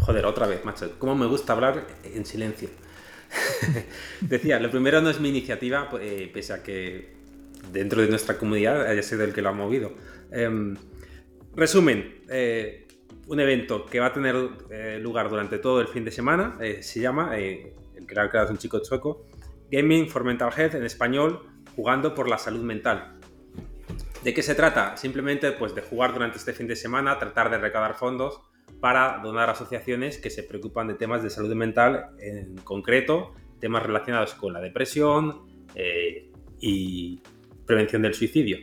[0.00, 0.98] Joder, otra vez, macho.
[0.98, 2.68] ¿Cómo me gusta hablar en silencio?
[4.22, 7.14] Decía, lo primero no es mi iniciativa, pues, eh, pese a que
[7.72, 9.94] dentro de nuestra comunidad haya sido el que lo ha movido.
[10.32, 10.76] Em,
[11.54, 12.88] resumen, eh,
[13.28, 14.34] un evento que va a tener
[14.70, 17.72] eh, lugar durante todo el fin de semana, se llama, el
[18.04, 19.26] que lo ha creado es un chico sueco,
[19.70, 21.46] Gaming for Mental Health en español,
[21.76, 23.19] jugando por la salud mental.
[24.22, 24.98] ¿De qué se trata?
[24.98, 28.40] Simplemente pues, de jugar durante este fin de semana, tratar de recaudar fondos
[28.78, 33.82] para donar a asociaciones que se preocupan de temas de salud mental, en concreto, temas
[33.82, 37.22] relacionados con la depresión eh, y
[37.66, 38.58] prevención del suicidio.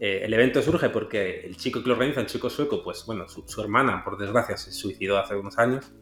[0.00, 3.26] Eh, el evento surge porque el chico que lo organiza, el chico sueco, pues bueno,
[3.28, 5.92] su, hermana, por desgracia, se suicidó hace unos años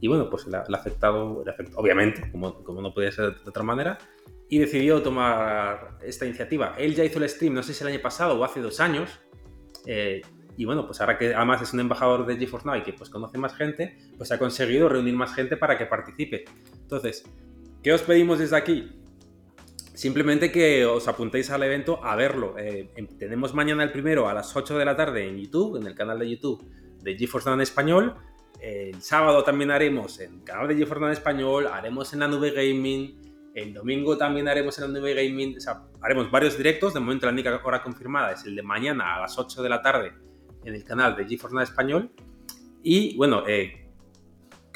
[0.00, 1.44] y bueno, pues le ha, afectado,
[1.74, 3.98] obviamente, como, como no puede ser de otra manera,
[4.48, 6.74] y decidió tomar esta iniciativa.
[6.78, 9.10] Él ya hizo el stream, no sé si el año pasado o hace dos años.
[9.86, 10.22] Eh,
[10.56, 13.10] y bueno, pues ahora que además es un embajador de GeForce Now y que pues
[13.10, 16.46] conoce más gente, pues ha conseguido reunir más gente para que participe.
[16.80, 17.24] Entonces,
[17.82, 18.90] ¿qué os pedimos desde aquí?
[19.94, 22.58] Simplemente que os apuntéis al evento a verlo.
[22.58, 25.86] Eh, em, tenemos mañana el primero a las 8 de la tarde en YouTube, en
[25.86, 26.64] el canal de YouTube
[27.02, 28.14] de GeForce Now en español.
[28.60, 32.28] El sábado también haremos en el canal de GeForce Now en español, haremos en la
[32.28, 36.94] nube gaming, el domingo también haremos la nube gaming, o sea, haremos varios directos.
[36.94, 39.82] De momento la única hora confirmada es el de mañana a las 8 de la
[39.82, 40.12] tarde
[40.64, 42.10] en el canal de GeForce Español.
[42.82, 43.88] Y bueno, eh,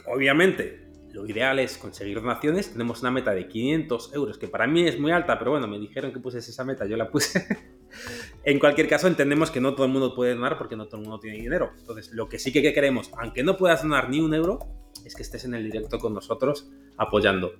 [0.06, 2.72] obviamente lo ideal es conseguir donaciones.
[2.72, 5.78] Tenemos una meta de 500 euros, que para mí es muy alta, pero bueno, me
[5.78, 7.46] dijeron que puses esa meta, yo la puse.
[8.44, 11.02] en cualquier caso, entendemos que no todo el mundo puede donar porque no todo el
[11.02, 11.72] mundo tiene dinero.
[11.78, 14.58] Entonces, lo que sí que queremos, aunque no puedas donar ni un euro,
[15.04, 17.52] es que estés en el directo con nosotros apoyando.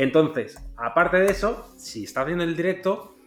[0.00, 3.18] Entonces, aparte de eso, si estás viendo el directo,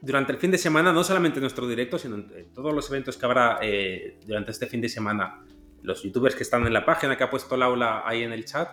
[0.00, 3.26] durante el fin de semana, no solamente nuestro directo, sino en todos los eventos que
[3.26, 5.44] habrá eh, durante este fin de semana,
[5.82, 8.68] los youtubers que están en la página que ha puesto Laura ahí en el chat,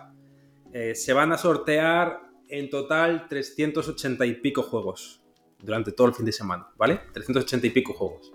[0.72, 5.20] eh, se van a sortear en total 380 y pico juegos
[5.60, 7.00] durante todo el fin de semana, ¿vale?
[7.12, 8.30] 380 y pico juegos.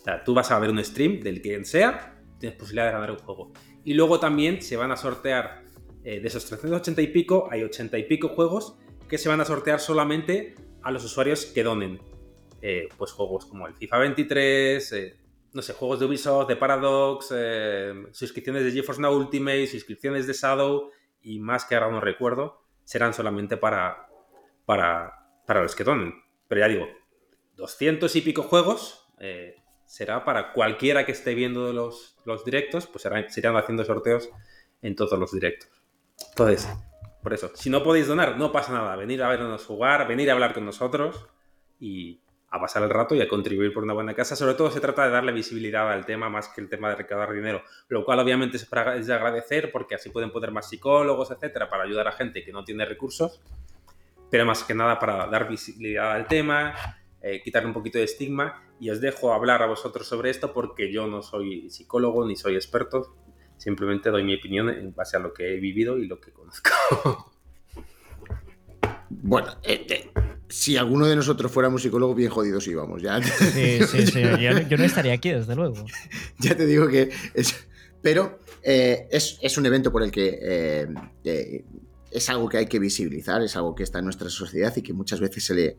[0.00, 3.10] O sea, tú vas a ver un stream del quien sea, tienes posibilidad de ganar
[3.10, 3.50] un juego.
[3.82, 5.64] Y luego también se van a sortear
[6.10, 8.78] eh, de esos 380 y pico, hay 80 y pico juegos
[9.10, 12.00] que se van a sortear solamente a los usuarios que donen.
[12.62, 15.20] Eh, pues juegos como el FIFA 23, eh,
[15.52, 17.26] no sé, juegos de Ubisoft, de Paradox,
[18.12, 20.90] suscripciones de GeForce Now Ultimate, suscripciones de Shadow
[21.20, 24.08] y más que ahora no recuerdo, serán solamente para,
[24.64, 26.14] para, para los que donen.
[26.48, 26.86] Pero ya digo,
[27.56, 29.06] 200 y pico juegos
[29.84, 34.30] será para cualquiera que esté viendo los, los directos, pues serán, se irán haciendo sorteos
[34.80, 35.77] en todos los directos.
[36.30, 36.68] Entonces,
[37.22, 38.96] por eso, si no podéis donar, no pasa nada.
[38.96, 41.26] Venir a vernos jugar, venir a hablar con nosotros
[41.78, 44.36] y a pasar el rato y a contribuir por una buena casa.
[44.36, 47.32] Sobre todo se trata de darle visibilidad al tema más que el tema de recaudar
[47.32, 48.70] dinero, lo cual obviamente es,
[49.06, 52.64] de agradecer porque así pueden poner más psicólogos, etcétera, para ayudar a gente que no
[52.64, 53.42] tiene recursos,
[54.30, 56.74] pero más que nada para dar visibilidad al tema,
[57.20, 58.62] eh, quitarle un poquito de estigma.
[58.80, 62.54] Y os dejo hablar a vosotros sobre esto porque yo no soy psicólogo ni soy
[62.54, 63.16] experto,
[63.58, 66.70] Simplemente doy mi opinión en base a lo que he vivido y lo que conozco.
[69.10, 70.10] Bueno, eh,
[70.48, 73.02] si alguno de nosotros fuéramos psicólogos, bien jodidos íbamos.
[73.02, 73.22] Ya.
[73.22, 74.22] Sí, sí, sí.
[74.68, 75.84] Yo, no estaría aquí, desde luego.
[76.38, 77.10] ya te digo que.
[77.34, 77.68] Es,
[78.02, 80.86] pero eh, es, un evento por el que eh,
[81.24, 81.64] eh,
[82.10, 84.92] es algo que hay que visibilizar, es algo que está en nuestra sociedad y que
[84.92, 85.76] muchas veces se le,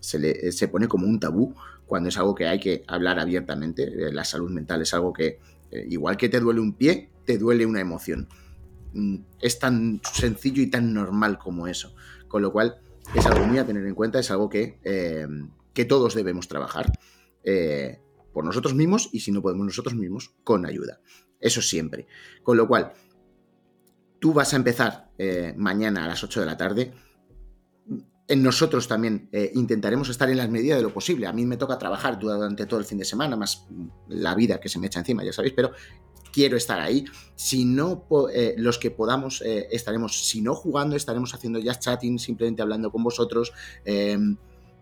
[0.00, 1.54] se, le se pone como un tabú
[1.86, 4.12] cuando es algo que hay que hablar abiertamente.
[4.12, 5.38] la salud mental es algo que,
[5.88, 8.28] igual que te duele un pie, te duele una emoción.
[8.92, 11.94] Mm, es tan sencillo y tan normal como eso.
[12.28, 12.80] Con lo cual,
[13.14, 14.78] es algo muy a tener en cuenta, es algo que,
[15.72, 16.92] que todos debemos trabajar
[18.32, 21.00] por nosotros mismos y si no podemos nosotros mismos, con ayuda.
[21.40, 22.06] Eso siempre.
[22.42, 22.92] Con lo cual,
[24.20, 26.92] tú vas a empezar eh, mañana a las 8 de la tarde.
[28.36, 31.26] Nosotros también eh, intentaremos estar en las medidas de lo posible.
[31.26, 33.66] A mí me toca trabajar durante todo el fin de semana, más
[34.08, 35.72] la vida que se me echa encima, ya sabéis, pero
[36.32, 37.04] quiero estar ahí.
[37.34, 42.62] Si no, eh, los que podamos, estaremos, si no jugando, estaremos haciendo ya chatting, simplemente
[42.62, 43.52] hablando con vosotros.
[43.84, 44.36] Em,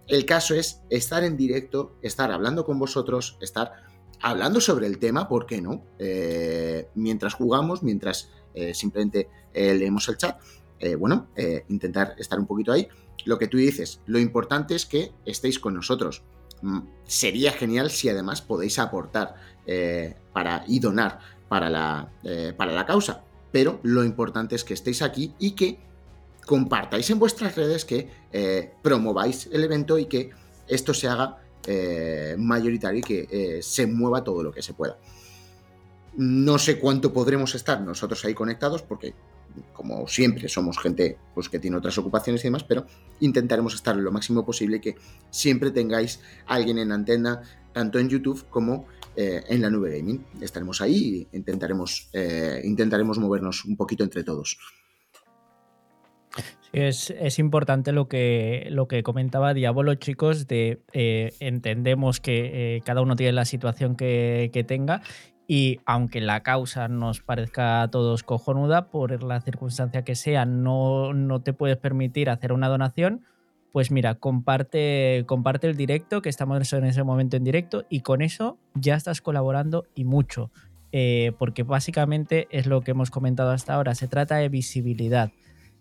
[0.08, 3.72] el caso es estar en directo, estar hablando con vosotros, estar
[4.20, 5.84] hablando sobre el tema, ¿por qué no?
[5.98, 10.40] Eh, mientras jugamos, mientras eh, simplemente eh, leemos el chat,
[10.96, 11.26] bueno,
[11.66, 12.86] intentar estar un poquito ahí.
[13.24, 16.22] Lo que tú dices, lo importante es que estéis con nosotros.
[16.62, 19.34] Mm, sería genial si además podéis aportar
[20.32, 22.10] para, y donar para la,
[22.56, 23.22] para la causa.
[23.52, 25.78] Pero lo importante es que estéis aquí y que
[26.48, 30.30] compartáis en vuestras redes, que eh, promováis el evento y que
[30.66, 34.96] esto se haga eh, mayoritario y que eh, se mueva todo lo que se pueda.
[36.16, 39.14] No sé cuánto podremos estar nosotros ahí conectados, porque
[39.72, 42.86] como siempre somos gente pues, que tiene otras ocupaciones y demás, pero
[43.20, 44.96] intentaremos estar lo máximo posible que
[45.30, 47.42] siempre tengáis alguien en antena,
[47.72, 48.86] tanto en YouTube como
[49.16, 50.24] en la nube gaming.
[50.40, 52.08] Estaremos ahí e intentaremos,
[52.62, 54.58] intentaremos movernos un poquito entre todos.
[56.72, 63.00] Es, importante lo que, lo que comentaba Diablo, chicos, de eh, entendemos que eh, cada
[63.00, 65.00] uno tiene la situación que, tenga
[65.48, 71.14] y aunque la causa nos parezca a todos cojonuda, por la circunstancia que sea, no,
[71.14, 73.24] no te puedes permitir hacer una donación,
[73.72, 78.20] pues mira, comparte, comparte el directo, que estamos en ese momento en directo, y con
[78.20, 80.50] eso ya estás colaborando y mucho.
[80.92, 85.32] Eh, porque básicamente es lo que hemos comentado hasta ahora, se trata de visibilidad.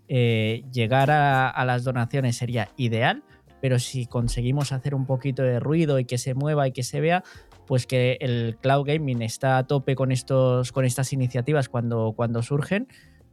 [0.08, 3.24] Eh, llegar a, las donaciones sería ideal,
[3.62, 7.02] pero si conseguimos hacer un poquito de ruido y que se mueva y que se
[7.02, 7.24] vea,
[7.68, 12.42] pues que el cloud gaming está a tope con, estos, con estas iniciativas cuando, cuando
[12.42, 12.88] surgen,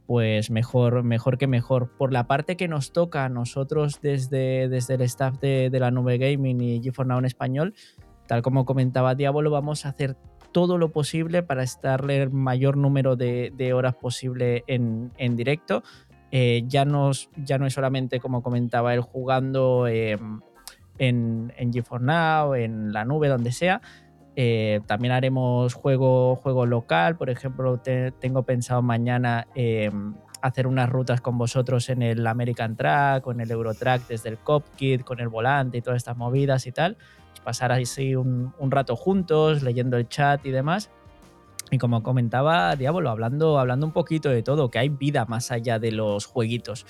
[0.05, 1.89] pues mejor, mejor que mejor.
[1.97, 6.17] Por la parte que nos toca a nosotros desde, desde el staff de, la nube
[6.17, 7.73] gaming y GeForce Now en español,
[8.27, 10.15] tal como comentaba Diablo, vamos a hacer
[10.51, 15.81] todo lo posible para estarle el mayor número de, horas posible en, en directo
[16.37, 20.41] eh, ya, no, ya no es solamente, como comentaba él, jugando em,
[20.97, 23.81] en, en GeForce Now, en la nube, donde sea.
[24.35, 27.79] Eh, también haremos juego, juego local, por ejemplo,
[28.19, 33.49] tengo pensado mañana em, hacer unas rutas con vosotros en el American Track en el
[33.49, 36.97] Eurotrack desde el Copkit, con el volante y todas estas movidas y tal.
[37.43, 40.89] Pasar así un, un rato juntos, leyendo el chat y demás.
[41.71, 45.79] Y como comentaba Diablo, hablando, hablando un poquito de todo, que hay vida más allá
[45.79, 46.85] de los jueguitos.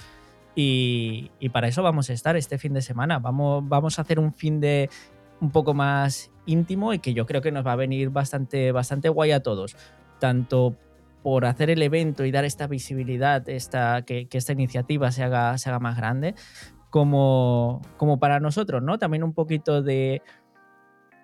[0.56, 3.20] Y, para eso vamos a estar este fin de semana.
[3.20, 4.90] Vamos, vamos a hacer un fin de
[5.42, 9.10] un poco más íntimo y que yo creo que nos va a venir bastante, bastante
[9.10, 9.76] guay a todos.
[10.20, 10.76] Tanto
[11.24, 15.70] por hacer el evento y dar esta visibilidad, esta, que, esta iniciativa se haga, se
[15.70, 16.36] haga más grande,
[16.92, 19.00] como, como para nosotros, ¿no?
[19.00, 20.22] También un poquito de,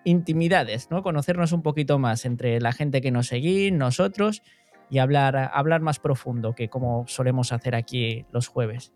[0.03, 1.03] intimidades, ¿no?
[1.03, 4.41] Conocernos un poquito más entre la gente que nos sigue, nosotros,
[4.89, 8.91] y hablar, hablar más profundo que como solemos hacer aquí los jueves.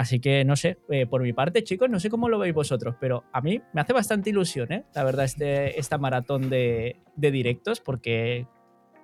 [0.00, 2.94] Así que no sé, eh, por mi parte, chicos, no sé cómo lo veis vosotros,
[2.98, 4.86] pero a mí me hace bastante ilusión, ¿eh?
[4.94, 8.46] La verdad, este, esta maratón de, directos, porque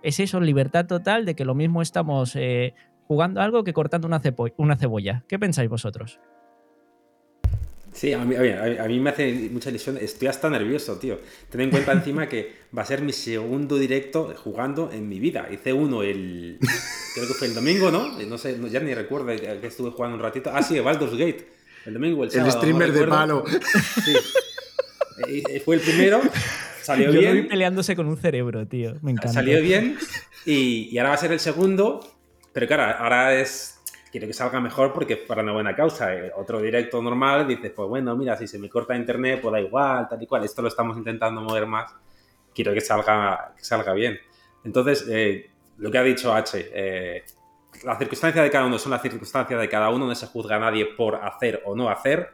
[0.02, 2.72] es eso, libertad total de que lo mismo estamos eh,
[3.08, 4.22] jugando algo que cortando una,
[4.56, 5.22] una cebolla.
[5.28, 6.18] ¿Qué pensáis vosotros?
[7.96, 9.96] Sí, a mí, a, mí, me hace mucha ilusión.
[9.96, 11.18] Estoy hasta nervioso, tío.
[11.48, 15.48] Ten en cuenta encima que va a ser mi segundo directo jugando en mi vida.
[15.50, 16.58] Hice uno el.
[17.14, 18.12] Creo que fue el domingo, ¿no?
[18.22, 20.50] No sé, ya ni recuerdo que estuve jugando un ratito.
[20.52, 21.48] Ah, sí, Baldur's Gate.
[21.86, 22.50] El domingo, el sábado.
[22.50, 23.44] El streamer de palo.
[24.04, 25.42] Sí.
[25.64, 26.20] fue el primero.
[26.82, 27.48] Salió Yo bien.
[27.48, 28.96] peleándose con un cerebro, tío.
[29.00, 29.32] Me encanta.
[29.32, 29.96] Salió bien.
[30.44, 32.00] Y, y ahora va a ser el segundo.
[32.52, 33.75] Pero claro, ahora es
[34.10, 36.14] quiero que salga mejor porque para una buena causa.
[36.14, 39.60] Eh, otro directo normal dices, pues bueno, mira, si se me corta internet, pues da
[39.60, 40.44] igual, tal y cual.
[40.44, 41.92] Esto lo estamos intentando mover más.
[42.54, 44.18] Quiero que salga, que salga bien.
[44.64, 47.24] Entonces, eh, lo que ha dicho H, eh,
[47.84, 50.60] las circunstancias de cada uno son las circunstancias de cada uno, no se juzga a
[50.60, 52.30] nadie por hacer o no hacer,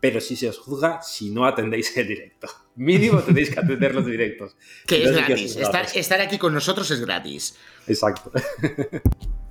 [0.00, 2.48] pero si se os juzga si no atendéis el directo.
[2.76, 4.56] Mínimo tenéis que atender los directos.
[4.86, 5.56] Que es gratis.
[5.56, 7.58] Estar, estar aquí con nosotros es gratis.
[7.86, 8.30] Exacto.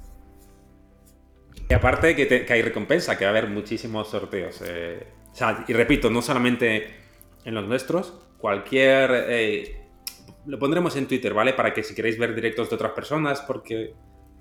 [1.74, 4.62] y aparte que, te- que hay recompensa, que va a haber muchísimos sorteos.
[4.64, 6.86] eh, o sea, y repito, no solamente
[7.44, 9.10] en los nuestros, cualquier...
[9.28, 9.80] eh,
[10.46, 11.54] lo pondremos en Twitter, ¿vale?
[11.54, 13.96] Para que si queréis ver directos de otras personas, porque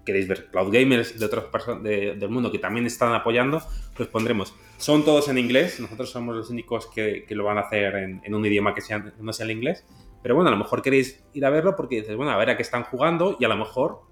[0.04, 3.62] queréis ver cloud gamers de otras personas del mundo que también están apoyando,
[3.96, 4.54] pues pondremos.
[4.76, 8.20] Son todos en inglés, nosotros somos los únicos que, que lo van a hacer en,
[8.24, 9.86] en un idioma que sea, no sea el inglés.
[10.22, 12.56] Pero bueno, a lo mejor queréis ir a verlo porque dices, bueno, a ver a
[12.58, 14.02] qué están jugando y a lo mejor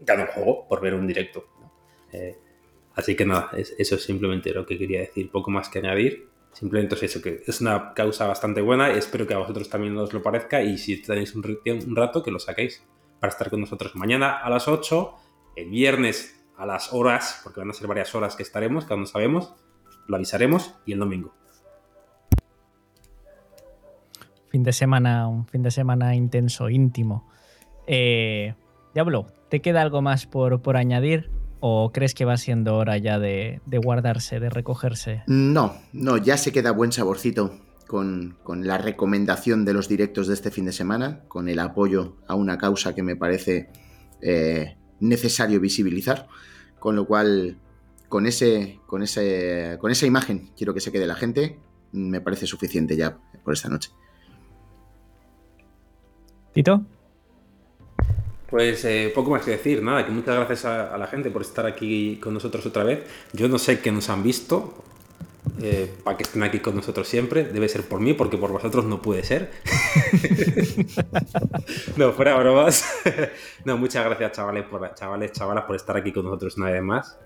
[0.00, 1.44] gano un juego por ver un directo.
[2.12, 2.36] Eh,
[2.94, 6.28] así que nada, es- eso es simplemente lo que quería decir, poco más que añadir.
[6.52, 10.12] Simplemente es eso, que es una causa bastante buena, espero que a vosotros también os
[10.12, 12.84] lo parezca y si tenéis un rato que lo saquéis
[13.20, 15.14] para estar con nosotros mañana a las 8,
[15.54, 19.02] el viernes a las horas, porque van a ser varias horas que estaremos, que aún
[19.02, 19.54] no sabemos,
[20.08, 21.32] lo avisaremos y el domingo.
[24.48, 27.28] Fin de semana, un fin de semana intenso, íntimo.
[27.86, 28.54] Eh,
[28.94, 31.30] Diablo, ¿te queda algo más por, por añadir?
[31.60, 35.22] ¿O crees que va siendo hora ya de, de guardarse, de recogerse?
[35.26, 37.54] No, no, ya se queda buen saborcito
[37.86, 42.16] con, con la recomendación de los directos de este fin de semana, con el apoyo
[42.26, 43.68] a una causa que me parece
[44.22, 46.28] eh, necesario visibilizar,
[46.78, 47.58] con lo cual
[48.08, 51.58] con, ese, con, ese, con esa imagen quiero que se quede la gente,
[51.92, 53.90] me parece suficiente ya por esta noche.
[56.52, 56.84] ¿Tito?
[58.50, 61.66] Pues eh, poco más que decir, nada, que muchas gracias a, la gente por estar
[61.66, 63.04] aquí con nosotros otra vez.
[63.32, 64.74] Yo no sé qué nos han visto
[65.62, 67.44] eh, para que estén aquí con nosotros siempre.
[67.44, 69.52] Debe ser por mí, porque por vosotros no puede ser.
[71.96, 72.84] no, fuera bromas.
[73.64, 77.18] no, muchas gracias, chavales, por, chavales, chavalas, por estar aquí con nosotros una vez más.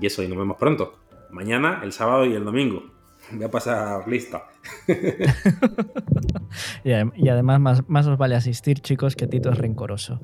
[0.00, 0.98] Y eso, y nos vemos pronto.
[1.30, 2.93] Mañana, el sábado y el domingo.
[3.32, 4.44] Voy a pasar lista.
[6.84, 10.20] Y, adem- y además más, más os vale asistir, chicos, que Tito es rencoroso.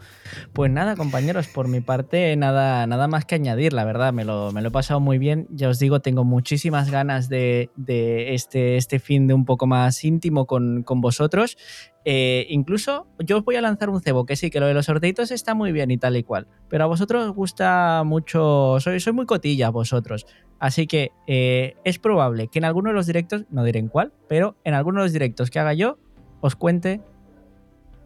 [0.52, 4.52] Pues nada, compañeros, por mi parte, nada, nada más que añadir, la verdad, me lo,
[4.52, 5.48] me lo he pasado muy bien.
[5.50, 10.04] Ya os digo, tengo muchísimas ganas de, de este, este fin de un poco más
[10.04, 11.56] íntimo con, con vosotros.
[12.04, 14.86] Eh, incluso yo os voy a lanzar un cebo, que sí, que lo de los
[14.86, 16.46] sorteitos está muy bien y tal y cual.
[16.68, 20.26] Pero a vosotros os gusta mucho, soy, soy muy cotilla vosotros.
[20.60, 24.12] Así que eh, es probable que en alguno de los directos, no diré en cuál,
[24.28, 25.98] pero en alguno de los directos que haga yo,
[26.42, 27.00] os cuente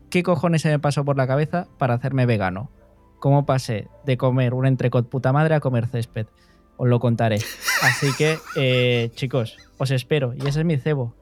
[0.09, 2.71] qué cojones se me pasó por la cabeza para hacerme vegano.
[3.19, 6.27] Cómo pasé de comer un entrecot puta madre a comer césped.
[6.77, 7.39] Os lo contaré.
[7.83, 10.33] Así que, eh, chicos, os espero.
[10.35, 11.15] Y ese es mi cebo.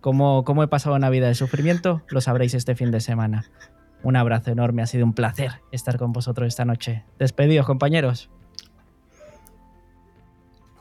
[0.00, 3.46] Cómo, cómo he pasado una vida de sufrimiento, lo sabréis este fin de semana.
[4.04, 7.04] Un abrazo enorme, ha sido un placer estar con vosotros esta noche.
[7.18, 8.30] Despedidos, compañeros.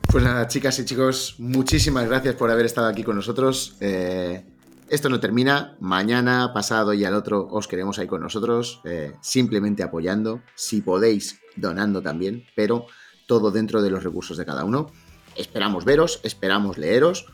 [0.09, 3.75] Pues nada, chicas y chicos, muchísimas gracias por haber estado aquí con nosotros.
[3.81, 4.45] Eh,
[4.89, 5.75] esto no termina.
[5.81, 11.41] Mañana, pasado y al otro os queremos ahí con nosotros, eh, simplemente apoyando, si podéis,
[11.57, 12.85] donando también, pero
[13.27, 14.89] todo dentro de los recursos de cada uno.
[15.35, 17.25] Esperamos veros, esperamos leeros.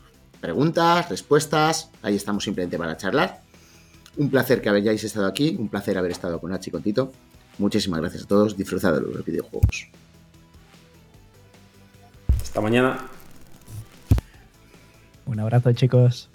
[0.42, 3.42] Preguntas, respuestas, ahí estamos simplemente para charlar.
[4.18, 7.12] Un placer que hayáis estado aquí, un placer haber estado con Nachi y con Tito.
[7.60, 9.90] Muchísimas gracias a todos, disfrutad de los videojuegos.
[12.54, 13.00] Hasta mañana.
[15.26, 16.30] Un abrazo, chicos.